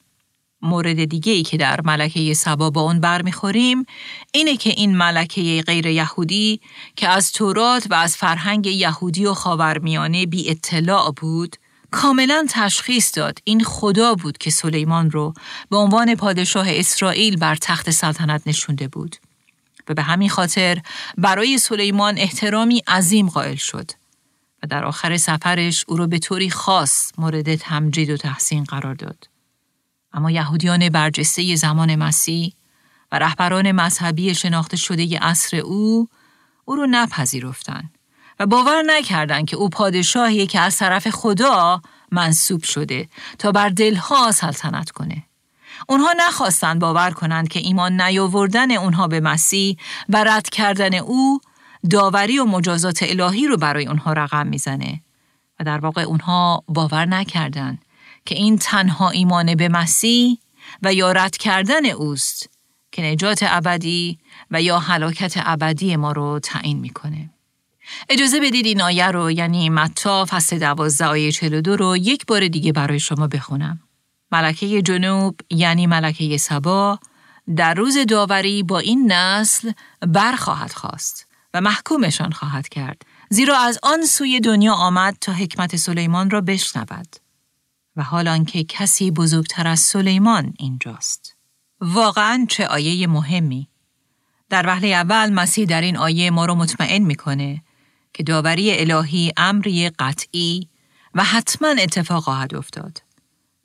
مورد 0.63 1.05
دیگه 1.05 1.33
ای 1.33 1.43
که 1.43 1.57
در 1.57 1.81
ملکه 1.81 2.35
سبا 2.35 2.71
با 2.71 2.81
اون 2.81 3.01
برمیخوریم 3.01 3.87
اینه 4.33 4.57
که 4.57 4.71
این 4.71 4.97
ملکه 4.97 5.63
غیر 5.67 5.87
یهودی 5.87 6.61
که 6.97 7.09
از 7.09 7.33
تورات 7.33 7.87
و 7.91 7.95
از 7.95 8.17
فرهنگ 8.17 8.67
یهودی 8.67 9.27
و 9.27 9.35
خاورمیانه 9.35 10.27
بی 10.27 10.51
اطلاع 10.51 11.13
بود 11.13 11.57
کاملا 11.91 12.47
تشخیص 12.51 13.19
داد 13.19 13.39
این 13.45 13.65
خدا 13.65 14.15
بود 14.15 14.39
که 14.39 14.51
سلیمان 14.51 15.11
رو 15.11 15.35
به 15.71 15.77
عنوان 15.77 16.15
پادشاه 16.15 16.67
اسرائیل 16.69 17.37
بر 17.37 17.57
تخت 17.57 17.91
سلطنت 17.91 18.43
نشونده 18.47 18.89
بود 18.89 19.17
و 19.89 19.95
به 19.95 20.03
همین 20.03 20.29
خاطر 20.29 20.79
برای 21.19 21.59
سلیمان 21.59 22.19
احترامی 22.19 22.83
عظیم 22.89 23.29
قائل 23.29 23.57
شد 23.57 23.91
و 24.63 24.67
در 24.67 24.85
آخر 24.85 25.17
سفرش 25.17 25.85
او 25.89 25.97
را 25.97 26.07
به 26.07 26.19
طوری 26.19 26.51
خاص 26.51 27.13
مورد 27.19 27.55
تمجید 27.55 28.11
و 28.11 28.17
تحسین 28.17 28.65
قرار 28.65 28.95
داد. 28.95 29.29
اما 30.13 30.31
یهودیان 30.31 30.89
برجسته 30.89 31.57
زمان 31.57 31.97
مسیح 31.97 32.53
و 33.13 33.19
رهبران 33.19 33.73
مذهبی 33.73 34.35
شناخته 34.35 34.77
شده 34.77 35.19
عصر 35.19 35.57
او 35.57 36.09
او 36.65 36.77
را 36.77 36.87
نپذیرفتند 36.91 37.98
و 38.41 38.47
باور 38.47 38.83
نکردند 38.87 39.49
که 39.49 39.57
او 39.57 39.69
پادشاهی 39.69 40.47
که 40.47 40.61
از 40.61 40.77
طرف 40.77 41.09
خدا 41.09 41.83
منصوب 42.13 42.63
شده 42.63 43.09
تا 43.39 43.53
بر 43.53 43.69
دلها 43.69 44.33
سلطنت 44.33 44.91
کنه. 44.91 45.25
اونها 45.89 46.15
نخواستند 46.19 46.81
باور 46.81 47.11
کنند 47.11 47.49
که 47.49 47.61
ایمان 47.61 48.01
نیاوردن 48.01 48.71
اونها 48.71 49.09
به 49.09 49.21
مسیح 49.21 49.77
و 50.09 50.25
رد 50.25 50.49
کردن 50.49 50.95
او 50.95 51.41
داوری 51.91 52.39
و 52.39 52.45
مجازات 52.45 53.03
الهی 53.03 53.47
رو 53.47 53.57
برای 53.57 53.87
اونها 53.87 54.13
رقم 54.13 54.47
می‌زنه 54.47 55.01
و 55.61 55.65
در 55.65 55.79
واقع 55.79 56.03
اونها 56.03 56.65
باور 56.69 57.05
نکردند 57.07 57.85
که 58.25 58.35
این 58.35 58.59
تنها 58.59 59.11
ایمان 59.11 59.55
به 59.55 59.69
مسیح 59.69 60.39
و 60.83 60.95
یا 60.95 61.13
رد 61.13 61.37
کردن 61.37 61.87
اوست 61.87 62.51
که 62.93 63.03
نجات 63.03 63.39
ابدی 63.43 64.19
و 64.51 64.63
یا 64.63 64.79
حلاکت 64.79 65.35
ابدی 65.37 65.97
ما 65.97 66.13
رو 66.13 66.39
تعیین 66.39 66.79
می‌کنه. 66.79 67.31
اجازه 68.09 68.41
بدید 68.41 68.67
این 68.67 68.83
آیه 68.83 69.07
رو 69.07 69.31
یعنی 69.31 69.71
متا 69.71 70.27
فصل 70.29 70.59
دوازده 70.59 71.07
آیه 71.07 71.33
42 71.33 71.77
رو 71.77 71.97
یک 71.97 72.27
بار 72.27 72.49
دیگه 72.49 72.73
برای 72.73 73.01
شما 73.01 73.27
بخونم. 73.27 73.81
ملکه 74.33 74.83
جنوب 74.83 75.41
یعنی 75.51 75.87
ملکه 75.87 76.37
سبا 76.37 76.99
در 77.57 77.75
روز 77.75 77.99
داوری 77.99 78.63
با 78.63 78.79
این 78.79 79.13
نسل 79.13 79.73
برخواهد 80.01 80.73
خواست 80.73 81.27
و 81.55 81.61
محکومشان 81.61 82.33
خواهد 82.33 82.69
کرد 82.69 83.03
زیرا 83.31 83.59
از 83.59 83.79
آن 83.83 84.07
سوی 84.07 84.41
دنیا 84.41 84.75
آمد 84.75 85.17
تا 85.21 85.33
حکمت 85.33 85.77
سلیمان 85.77 86.31
را 86.31 86.41
بشنود. 86.41 87.17
و 87.97 88.03
حال 88.03 88.29
آنکه 88.29 88.65
کسی 88.65 89.11
بزرگتر 89.11 89.69
از 89.69 89.81
سلیمان 89.81 90.55
اینجاست. 90.59 91.37
واقعا 91.81 92.47
چه 92.49 92.67
آیه 92.67 93.07
مهمی. 93.07 93.69
در 94.51 94.67
وهله 94.67 94.89
اول 94.89 95.31
مسیح 95.31 95.67
در 95.67 95.81
این 95.81 95.97
آیه 95.97 96.31
ما 96.31 96.47
رو 96.47 96.55
مطمئن 96.55 97.03
می‌کنه 97.03 97.63
که 98.19 98.25
داوری 98.25 98.79
الهی 98.79 99.33
امری 99.37 99.91
قطعی 99.91 100.69
و 101.15 101.25
حتما 101.25 101.69
اتفاق 101.69 102.23
خواهد 102.23 102.55
افتاد. 102.55 103.03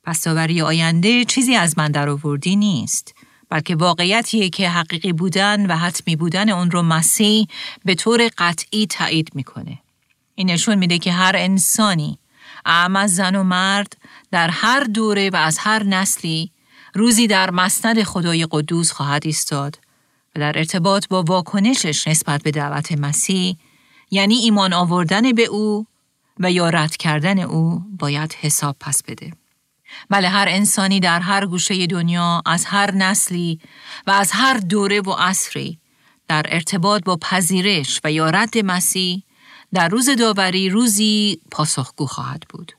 پس 0.04 0.24
داوری 0.24 0.62
آینده 0.62 1.26
چیزی 1.26 1.56
از 1.56 1.78
من 1.78 1.92
در 1.92 2.10
آوردی 2.10 2.56
نیست، 2.56 3.16
بلکه 3.50 3.76
واقعیتیه 3.76 4.50
که 4.50 4.70
حقیقی 4.70 5.14
بودن 5.14 5.66
و 5.66 5.76
حتمی 5.76 6.16
بودن 6.16 6.50
اون 6.50 6.72
رو 6.72 6.82
مسیح 6.82 7.48
به 7.86 7.96
طور 7.96 8.30
قطعی 8.38 8.88
تایید 8.88 9.30
می‌کنه. 9.34 9.80
این 10.36 10.52
نشون 10.52 10.76
میده 10.76 11.00
که 11.00 11.12
هر 11.12 11.36
انسانی، 11.36 12.20
اعم 12.66 13.08
زن 13.08 13.36
و 13.36 13.44
مرد 13.44 13.98
در 14.32 14.50
هر 14.50 14.84
دوره 14.84 15.30
و 15.30 15.36
از 15.36 15.58
هر 15.58 15.84
نسلی 15.84 16.52
روزی 16.94 17.28
در 17.28 17.52
مسند 17.52 18.04
خدای 18.04 18.48
قدوس 18.52 18.92
خواهد 18.92 19.26
ایستاد 19.26 19.80
و 20.36 20.40
در 20.40 20.58
ارتباط 20.58 21.08
با 21.08 21.24
واکنشش 21.24 22.08
نسبت 22.08 22.44
به 22.44 22.52
دعوت 22.52 22.92
مسیح 22.92 23.58
یعنی 24.14 24.36
ایمان 24.36 24.74
آوردن 24.74 25.32
به 25.32 25.44
او 25.44 25.86
و 26.40 26.52
یا 26.52 26.70
رد 26.70 26.96
کردن 26.98 27.40
او 27.40 27.82
باید 28.00 28.34
حساب 28.34 28.76
پس 28.80 29.04
بده. 29.04 29.32
بله 30.10 30.30
هر 30.30 30.46
انسانی 30.50 31.00
در 31.00 31.20
هر 31.20 31.46
گوشه 31.46 31.88
دنیا 31.88 32.42
از 32.46 32.66
هر 32.66 32.92
نسلی 32.92 33.60
و 34.08 34.12
از 34.12 34.32
هر 34.32 34.58
دوره 34.58 35.02
و 35.02 35.12
عصری 35.12 35.80
در 36.28 36.46
ارتباط 36.50 37.04
با 37.04 37.18
پذیرش 37.18 38.00
و 38.04 38.12
یا 38.12 38.30
رد 38.30 38.58
مسیح 38.58 39.24
در 39.74 39.88
روز 39.88 40.10
داوری 40.10 40.70
روزی 40.70 41.40
پاسخگو 41.52 42.06
خواهد 42.06 42.44
بود 42.50 42.72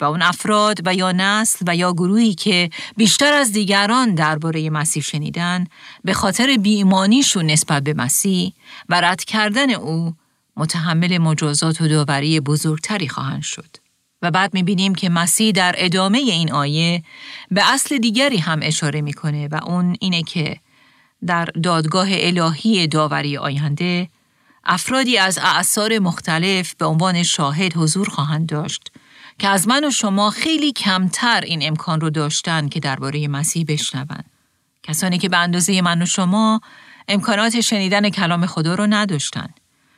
و 0.00 0.04
اون 0.04 0.22
افراد 0.22 0.78
و 0.84 0.94
یا 0.94 1.12
نسل 1.12 1.64
و 1.68 1.76
یا 1.76 1.92
گروهی 1.92 2.34
که 2.34 2.70
بیشتر 2.96 3.32
از 3.32 3.52
دیگران 3.52 4.14
درباره 4.14 4.70
مسیح 4.70 5.02
شنیدن 5.02 5.66
به 6.04 6.14
خاطر 6.14 6.56
بیمانیشون 6.56 7.46
نسبت 7.46 7.82
به 7.82 7.94
مسیح 7.94 8.52
و 8.88 9.00
رد 9.00 9.24
کردن 9.24 9.70
او 9.70 10.14
متحمل 10.56 11.18
مجازات 11.18 11.80
و 11.80 11.88
داوری 11.88 12.40
بزرگتری 12.40 13.08
خواهند 13.08 13.42
شد. 13.42 13.76
و 14.22 14.30
بعد 14.30 14.54
می‌بینیم 14.54 14.94
که 14.94 15.08
مسیح 15.08 15.52
در 15.52 15.74
ادامه 15.78 16.18
این 16.18 16.52
آیه 16.52 17.02
به 17.50 17.72
اصل 17.72 17.98
دیگری 17.98 18.38
هم 18.38 18.60
اشاره 18.62 19.00
می‌کنه 19.00 19.48
و 19.48 19.60
اون 19.66 19.96
اینه 20.00 20.22
که 20.22 20.56
در 21.26 21.44
دادگاه 21.44 22.08
الهی 22.10 22.86
داوری 22.86 23.36
آینده 23.36 24.08
افرادی 24.64 25.18
از 25.18 25.38
اعثار 25.42 25.98
مختلف 25.98 26.74
به 26.74 26.84
عنوان 26.84 27.22
شاهد 27.22 27.76
حضور 27.76 28.08
خواهند 28.08 28.48
داشت 28.48 28.92
که 29.38 29.48
از 29.48 29.68
من 29.68 29.84
و 29.84 29.90
شما 29.90 30.30
خیلی 30.30 30.72
کمتر 30.72 31.40
این 31.40 31.66
امکان 31.66 32.00
رو 32.00 32.10
داشتن 32.10 32.68
که 32.68 32.80
درباره 32.80 33.28
مسیح 33.28 33.64
بشنوند. 33.68 34.24
کسانی 34.82 35.18
که 35.18 35.28
به 35.28 35.36
اندازه 35.36 35.82
من 35.82 36.02
و 36.02 36.06
شما 36.06 36.60
امکانات 37.08 37.60
شنیدن 37.60 38.10
کلام 38.10 38.46
خدا 38.46 38.74
رو 38.74 38.86
نداشتن. 38.86 39.48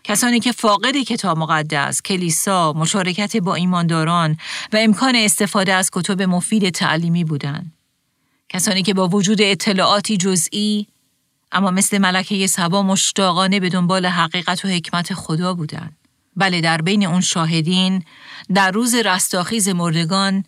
کسانی 0.05 0.40
که 0.40 0.53
فاقد 0.53 0.97
کتاب 0.97 1.38
مقدس، 1.38 2.03
کلیسا، 2.03 2.73
مشارکت 2.73 3.37
با 3.37 3.55
ایمانداران 3.55 4.37
و 4.73 4.77
امکان 4.77 5.17
استفاده 5.17 5.73
از 5.73 5.90
کتب 5.93 6.23
مفید 6.23 6.71
تعلیمی 6.71 7.25
بودند. 7.25 7.73
کسانی 8.49 8.83
که 8.83 8.95
با 8.95 9.09
وجود 9.09 9.43
اطلاعاتی 9.43 10.17
جزئی 10.17 10.87
اما 11.53 11.71
مثل 11.71 11.99
ملکه 11.99 12.47
سبا 12.47 12.83
مشتاقانه 12.83 13.61
به 13.61 13.69
دنبال 13.69 14.07
حقیقت 14.07 14.64
و 14.64 14.69
حکمت 14.69 15.14
خدا 15.14 15.55
بودند. 15.55 15.97
بله 16.37 16.61
در 16.61 16.83
بین 16.83 17.07
اون 17.07 17.21
شاهدین 17.21 18.05
در 18.55 18.71
روز 18.71 18.95
رستاخیز 18.95 19.69
مردگان 19.69 20.45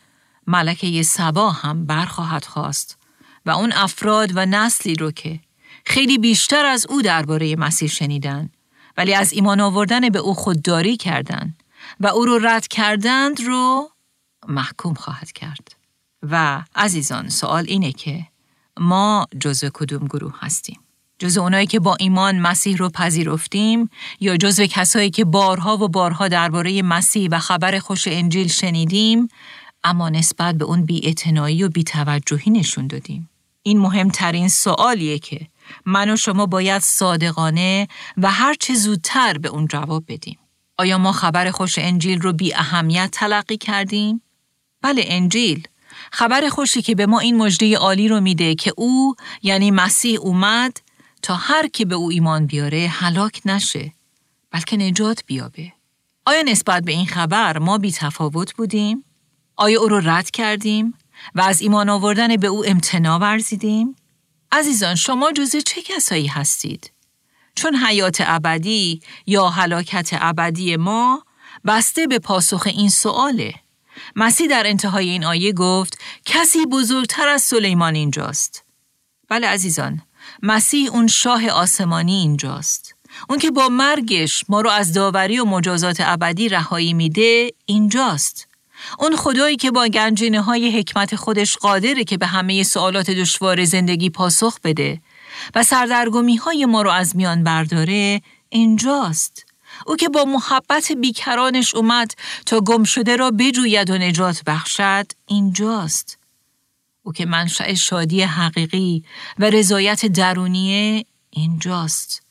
ملکه 0.46 1.02
سبا 1.02 1.50
هم 1.50 1.86
برخواهد 1.86 2.44
خواست 2.44 2.98
و 3.46 3.50
اون 3.50 3.72
افراد 3.72 4.30
و 4.34 4.46
نسلی 4.46 4.94
رو 4.94 5.10
که 5.10 5.40
خیلی 5.84 6.18
بیشتر 6.18 6.66
از 6.66 6.86
او 6.86 7.02
درباره 7.02 7.56
مسیح 7.56 7.88
شنیدن 7.88 8.50
ولی 8.96 9.14
از 9.14 9.32
ایمان 9.32 9.60
آوردن 9.60 10.08
به 10.08 10.18
او 10.18 10.34
خودداری 10.34 10.96
کردند 10.96 11.62
و 12.00 12.06
او 12.06 12.24
رو 12.24 12.38
رد 12.38 12.68
کردند 12.68 13.40
رو 13.40 13.90
محکوم 14.48 14.94
خواهد 14.94 15.32
کرد. 15.32 15.76
و 16.22 16.62
عزیزان 16.74 17.28
سوال 17.28 17.64
اینه 17.68 17.92
که 17.92 18.26
ما 18.80 19.26
جزو 19.40 19.70
کدوم 19.74 20.06
گروه 20.06 20.34
هستیم؟ 20.40 20.80
جزو 21.18 21.40
اونایی 21.40 21.66
که 21.66 21.80
با 21.80 21.96
ایمان 22.00 22.38
مسیح 22.38 22.76
رو 22.76 22.88
پذیرفتیم 22.88 23.90
یا 24.20 24.36
جزو 24.36 24.66
کسایی 24.66 25.10
که 25.10 25.24
بارها 25.24 25.76
و 25.76 25.88
بارها 25.88 26.28
درباره 26.28 26.82
مسیح 26.82 27.28
و 27.30 27.38
خبر 27.38 27.78
خوش 27.78 28.08
انجیل 28.08 28.48
شنیدیم 28.48 29.28
اما 29.84 30.08
نسبت 30.08 30.54
به 30.54 30.64
اون 30.64 30.84
بی‌اعتنایی 30.84 31.64
و 31.64 31.68
بی‌توجهی 31.68 32.50
نشون 32.50 32.86
دادیم. 32.86 33.30
این 33.62 33.78
مهمترین 33.78 34.48
سوالیه 34.48 35.18
که 35.18 35.46
من 35.86 36.10
و 36.10 36.16
شما 36.16 36.46
باید 36.46 36.82
صادقانه 36.82 37.88
و 38.16 38.30
هر 38.30 38.54
چه 38.54 38.74
زودتر 38.74 39.38
به 39.38 39.48
اون 39.48 39.66
جواب 39.66 40.04
بدیم. 40.08 40.38
آیا 40.78 40.98
ما 40.98 41.12
خبر 41.12 41.50
خوش 41.50 41.78
انجیل 41.78 42.20
رو 42.20 42.32
بی 42.32 42.54
اهمیت 42.54 43.08
تلقی 43.12 43.56
کردیم؟ 43.56 44.22
بله 44.82 45.04
انجیل 45.06 45.68
خبر 46.12 46.48
خوشی 46.48 46.82
که 46.82 46.94
به 46.94 47.06
ما 47.06 47.18
این 47.18 47.36
مجده 47.36 47.76
عالی 47.76 48.08
رو 48.08 48.20
میده 48.20 48.54
که 48.54 48.72
او 48.76 49.14
یعنی 49.42 49.70
مسیح 49.70 50.20
اومد 50.20 50.80
تا 51.22 51.34
هر 51.34 51.68
کی 51.68 51.84
به 51.84 51.94
او 51.94 52.10
ایمان 52.10 52.46
بیاره 52.46 52.88
هلاک 52.88 53.42
نشه 53.44 53.92
بلکه 54.50 54.76
نجات 54.76 55.22
بیابه. 55.26 55.72
آیا 56.26 56.42
نسبت 56.42 56.82
به 56.82 56.92
این 56.92 57.06
خبر 57.06 57.58
ما 57.58 57.78
بی 57.78 57.92
تفاوت 57.92 58.54
بودیم؟ 58.54 59.04
آیا 59.56 59.80
او 59.80 59.88
رو 59.88 60.00
رد 60.04 60.30
کردیم 60.30 60.94
و 61.34 61.40
از 61.40 61.60
ایمان 61.60 61.88
آوردن 61.88 62.36
به 62.36 62.46
او 62.46 62.66
امتناع 62.66 63.18
ورزیدیم؟ 63.18 63.96
عزیزان 64.56 64.94
شما 64.94 65.32
جزء 65.32 65.60
چه 65.60 65.82
کسایی 65.82 66.26
هستید؟ 66.26 66.92
چون 67.54 67.76
حیات 67.76 68.16
ابدی 68.20 69.00
یا 69.26 69.48
هلاکت 69.48 70.08
ابدی 70.12 70.76
ما 70.76 71.24
بسته 71.66 72.06
به 72.06 72.18
پاسخ 72.18 72.66
این 72.66 72.88
سواله. 72.88 73.54
مسیح 74.16 74.48
در 74.48 74.66
انتهای 74.66 75.08
این 75.08 75.24
آیه 75.24 75.52
گفت 75.52 75.98
کسی 76.24 76.66
بزرگتر 76.66 77.28
از 77.28 77.42
سلیمان 77.42 77.94
اینجاست. 77.94 78.64
بله 79.28 79.46
عزیزان، 79.46 80.02
مسیح 80.42 80.90
اون 80.92 81.06
شاه 81.06 81.48
آسمانی 81.48 82.14
اینجاست. 82.14 82.94
اون 83.28 83.38
که 83.38 83.50
با 83.50 83.68
مرگش 83.68 84.44
ما 84.48 84.60
رو 84.60 84.70
از 84.70 84.92
داوری 84.92 85.38
و 85.38 85.44
مجازات 85.44 85.96
ابدی 86.00 86.48
رهایی 86.48 86.94
میده 86.94 87.50
اینجاست. 87.66 88.48
اون 88.98 89.16
خدایی 89.16 89.56
که 89.56 89.70
با 89.70 89.86
گنجینه 89.86 90.40
های 90.40 90.78
حکمت 90.78 91.16
خودش 91.16 91.56
قادره 91.56 92.04
که 92.04 92.16
به 92.16 92.26
همه 92.26 92.62
سوالات 92.62 93.10
دشوار 93.10 93.64
زندگی 93.64 94.10
پاسخ 94.10 94.60
بده 94.64 95.00
و 95.54 95.62
سردرگمی 95.62 96.36
های 96.36 96.66
ما 96.66 96.82
رو 96.82 96.90
از 96.90 97.16
میان 97.16 97.44
برداره 97.44 98.22
اینجاست. 98.48 99.46
او 99.86 99.96
که 99.96 100.08
با 100.08 100.24
محبت 100.24 100.92
بیکرانش 100.92 101.74
اومد 101.74 102.10
تا 102.46 102.60
گم 102.60 102.84
شده 102.84 103.16
را 103.16 103.30
بجوید 103.30 103.90
و 103.90 103.98
نجات 103.98 104.42
بخشد 104.46 105.06
اینجاست. 105.26 106.18
او 107.02 107.12
که 107.12 107.26
منشأ 107.26 107.74
شادی 107.74 108.22
حقیقی 108.22 109.04
و 109.38 109.44
رضایت 109.44 110.06
درونیه 110.06 111.04
اینجاست. 111.30 112.25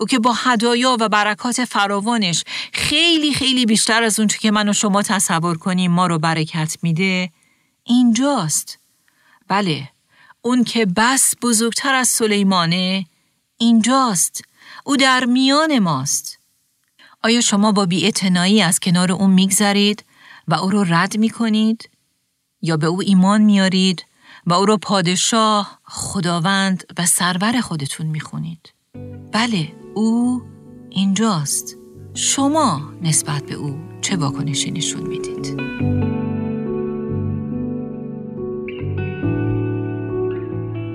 او 0.00 0.06
که 0.06 0.18
با 0.18 0.32
هدایا 0.32 0.96
و 1.00 1.08
برکات 1.08 1.64
فراوانش 1.64 2.44
خیلی 2.72 3.34
خیلی 3.34 3.66
بیشتر 3.66 4.02
از 4.02 4.18
اونچه 4.18 4.38
که 4.38 4.50
من 4.50 4.68
و 4.68 4.72
شما 4.72 5.02
تصور 5.02 5.58
کنیم 5.58 5.90
ما 5.90 6.06
رو 6.06 6.18
برکت 6.18 6.76
میده 6.82 7.30
اینجاست. 7.84 8.78
بله 9.48 9.88
اون 10.42 10.64
که 10.64 10.86
بس 10.86 11.34
بزرگتر 11.42 11.94
از 11.94 12.08
سلیمانه 12.08 13.06
اینجاست. 13.58 14.42
او 14.84 14.96
در 14.96 15.24
میان 15.24 15.78
ماست. 15.78 16.38
آیا 17.22 17.40
شما 17.40 17.72
با 17.72 17.86
بیاعتنایی 17.86 18.62
از 18.62 18.80
کنار 18.80 19.12
اون 19.12 19.30
میگذرید 19.30 20.04
و 20.48 20.54
او 20.54 20.70
رو 20.70 20.84
رد 20.84 21.18
می‌کنید؟ 21.18 21.88
یا 22.62 22.76
به 22.76 22.86
او 22.86 23.02
ایمان 23.02 23.42
میارید 23.42 24.04
و 24.46 24.52
او 24.52 24.66
رو 24.66 24.76
پادشاه، 24.76 25.78
خداوند 25.84 26.84
و 26.98 27.06
سرور 27.06 27.60
خودتون 27.60 28.06
می‌خونید؟ 28.06 28.72
بله 29.32 29.81
او 29.94 30.42
اینجاست. 30.90 31.76
شما 32.14 32.80
نسبت 33.02 33.42
به 33.42 33.54
او 33.54 33.74
چه 34.00 34.16
واکنشی 34.16 34.70
نشون 34.70 35.02
می‌دید؟ 35.02 35.62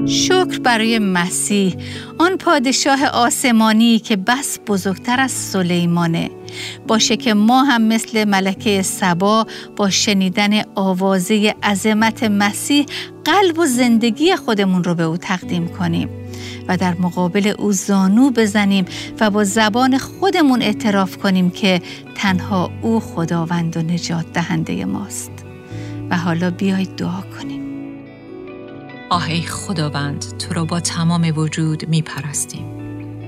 شکر 0.07 0.59
برای 0.59 0.99
مسیح. 0.99 1.75
آن 2.17 2.37
پادشاه 2.37 3.05
آسمانی 3.05 3.99
که 3.99 4.15
بس 4.15 4.59
بزرگتر 4.67 5.19
از 5.19 5.31
سلیمانه. 5.31 6.29
باشه 6.87 7.17
که 7.17 7.33
ما 7.33 7.63
هم 7.63 7.81
مثل 7.81 8.23
ملکه 8.23 8.81
سبا 8.81 9.47
با 9.75 9.89
شنیدن 9.89 10.61
آوازه 10.75 11.55
عظمت 11.63 12.23
مسیح 12.23 12.85
قلب 13.25 13.59
و 13.59 13.65
زندگی 13.65 14.35
خودمون 14.35 14.83
رو 14.83 14.95
به 14.95 15.03
او 15.03 15.17
تقدیم 15.17 15.67
کنیم. 15.67 16.09
و 16.67 16.77
در 16.77 16.93
مقابل 16.93 17.53
او 17.57 17.71
زانو 17.71 18.31
بزنیم 18.31 18.85
و 19.19 19.29
با 19.29 19.43
زبان 19.43 19.97
خودمون 19.97 20.61
اعتراف 20.61 21.17
کنیم 21.17 21.49
که 21.49 21.81
تنها 22.15 22.71
او 22.81 22.99
خداوند 22.99 23.77
و 23.77 23.81
نجات 23.81 24.33
دهنده 24.33 24.85
ماست. 24.85 25.31
و 26.09 26.17
حالا 26.17 26.51
بیایید 26.51 26.95
دعا 26.95 27.21
کنیم. 27.21 27.61
آهی 29.09 29.41
خداوند 29.41 30.25
تو 30.39 30.53
را 30.53 30.65
با 30.65 30.79
تمام 30.79 31.33
وجود 31.35 31.89
می 31.89 32.01
پرستیم 32.01 32.65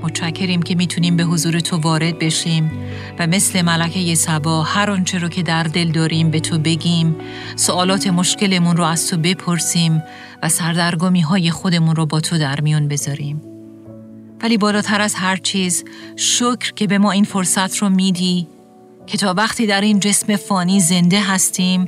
متشکریم 0.03 0.61
که 0.61 0.75
می‌تونیم 0.75 1.17
به 1.17 1.23
حضور 1.23 1.59
تو 1.59 1.77
وارد 1.77 2.19
بشیم 2.19 2.71
و 3.19 3.27
مثل 3.27 3.61
ملکه 3.61 4.15
سبا 4.15 4.63
هر 4.63 4.91
آنچه 4.91 5.17
رو 5.17 5.29
که 5.29 5.43
در 5.43 5.63
دل 5.63 5.91
داریم 5.91 6.31
به 6.31 6.39
تو 6.39 6.59
بگیم 6.59 7.15
سوالات 7.55 8.07
مشکلمون 8.07 8.77
رو 8.77 8.83
از 8.83 9.07
تو 9.07 9.17
بپرسیم 9.17 10.03
و 10.43 10.49
سردرگمی 10.49 11.21
های 11.21 11.51
خودمون 11.51 11.95
رو 11.95 12.05
با 12.05 12.19
تو 12.19 12.37
در 12.37 12.61
میون 12.61 12.87
بذاریم. 12.87 13.41
ولی 14.41 14.57
بالاتر 14.57 15.01
از 15.01 15.15
هر 15.15 15.35
چیز 15.35 15.85
شکر 16.15 16.73
که 16.73 16.87
به 16.87 16.97
ما 16.97 17.11
این 17.11 17.23
فرصت 17.23 17.77
رو 17.77 17.89
میدی 17.89 18.47
که 19.07 19.17
تا 19.17 19.33
وقتی 19.33 19.67
در 19.67 19.81
این 19.81 19.99
جسم 19.99 20.35
فانی 20.35 20.79
زنده 20.79 21.21
هستیم 21.21 21.87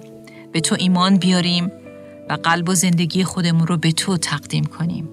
به 0.51 0.59
تو 0.61 0.75
ایمان 0.79 1.17
بیاریم 1.17 1.71
و 2.29 2.33
قلب 2.33 2.69
و 2.69 2.75
زندگی 2.75 3.23
خودمون 3.23 3.67
رو 3.67 3.77
به 3.77 3.91
تو 3.91 4.17
تقدیم 4.17 4.65
کنیم 4.65 5.09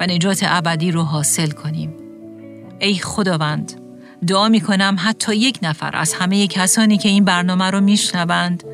و 0.00 0.06
نجات 0.06 0.40
ابدی 0.46 0.90
رو 0.90 1.02
حاصل 1.02 1.50
کنیم. 1.50 1.92
ای 2.78 2.94
خداوند 2.94 3.72
دعا 4.26 4.48
می 4.48 4.60
کنم 4.60 4.96
حتی 4.98 5.36
یک 5.36 5.58
نفر 5.62 5.96
از 5.96 6.12
همه 6.12 6.46
کسانی 6.46 6.98
که 6.98 7.08
این 7.08 7.24
برنامه 7.24 7.70
رو 7.70 7.80
میشنوند 7.80 8.64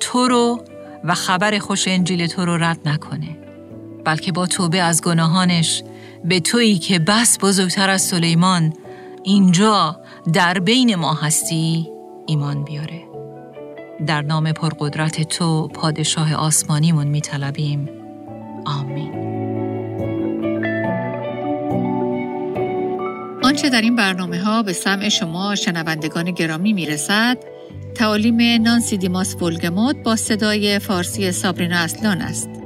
تو 0.00 0.28
رو 0.28 0.64
و 1.04 1.14
خبر 1.14 1.58
خوش 1.58 1.88
انجیل 1.88 2.26
تو 2.26 2.44
رو 2.44 2.56
رد 2.56 2.88
نکنه. 2.88 3.45
بلکه 4.06 4.32
با 4.32 4.46
توبه 4.46 4.82
از 4.82 5.02
گناهانش 5.02 5.82
به 6.24 6.40
تویی 6.40 6.78
که 6.78 6.98
بس 6.98 7.38
بزرگتر 7.40 7.90
از 7.90 8.02
سلیمان 8.02 8.72
اینجا 9.22 10.00
در 10.32 10.58
بین 10.58 10.94
ما 10.94 11.14
هستی 11.14 11.88
ایمان 12.26 12.64
بیاره 12.64 13.02
در 14.06 14.22
نام 14.22 14.52
پرقدرت 14.52 15.22
تو 15.22 15.68
پادشاه 15.68 16.34
آسمانیمون 16.34 17.06
می 17.06 17.20
طلبیم. 17.20 17.88
آمین. 18.66 19.26
آنچه 23.42 23.70
در 23.70 23.80
این 23.80 23.96
برنامه 23.96 24.42
ها 24.42 24.62
به 24.62 24.72
سمع 24.72 25.08
شما 25.08 25.54
شنوندگان 25.54 26.30
گرامی 26.30 26.72
می 26.72 26.86
رسد، 26.86 27.38
تعالیم 27.94 28.62
نانسی 28.62 28.96
دیماس 28.96 29.36
فولگموت 29.36 29.96
با 29.96 30.16
صدای 30.16 30.78
فارسی 30.78 31.32
سابرینا 31.32 31.76
اصلان 31.76 32.20
است. 32.20 32.65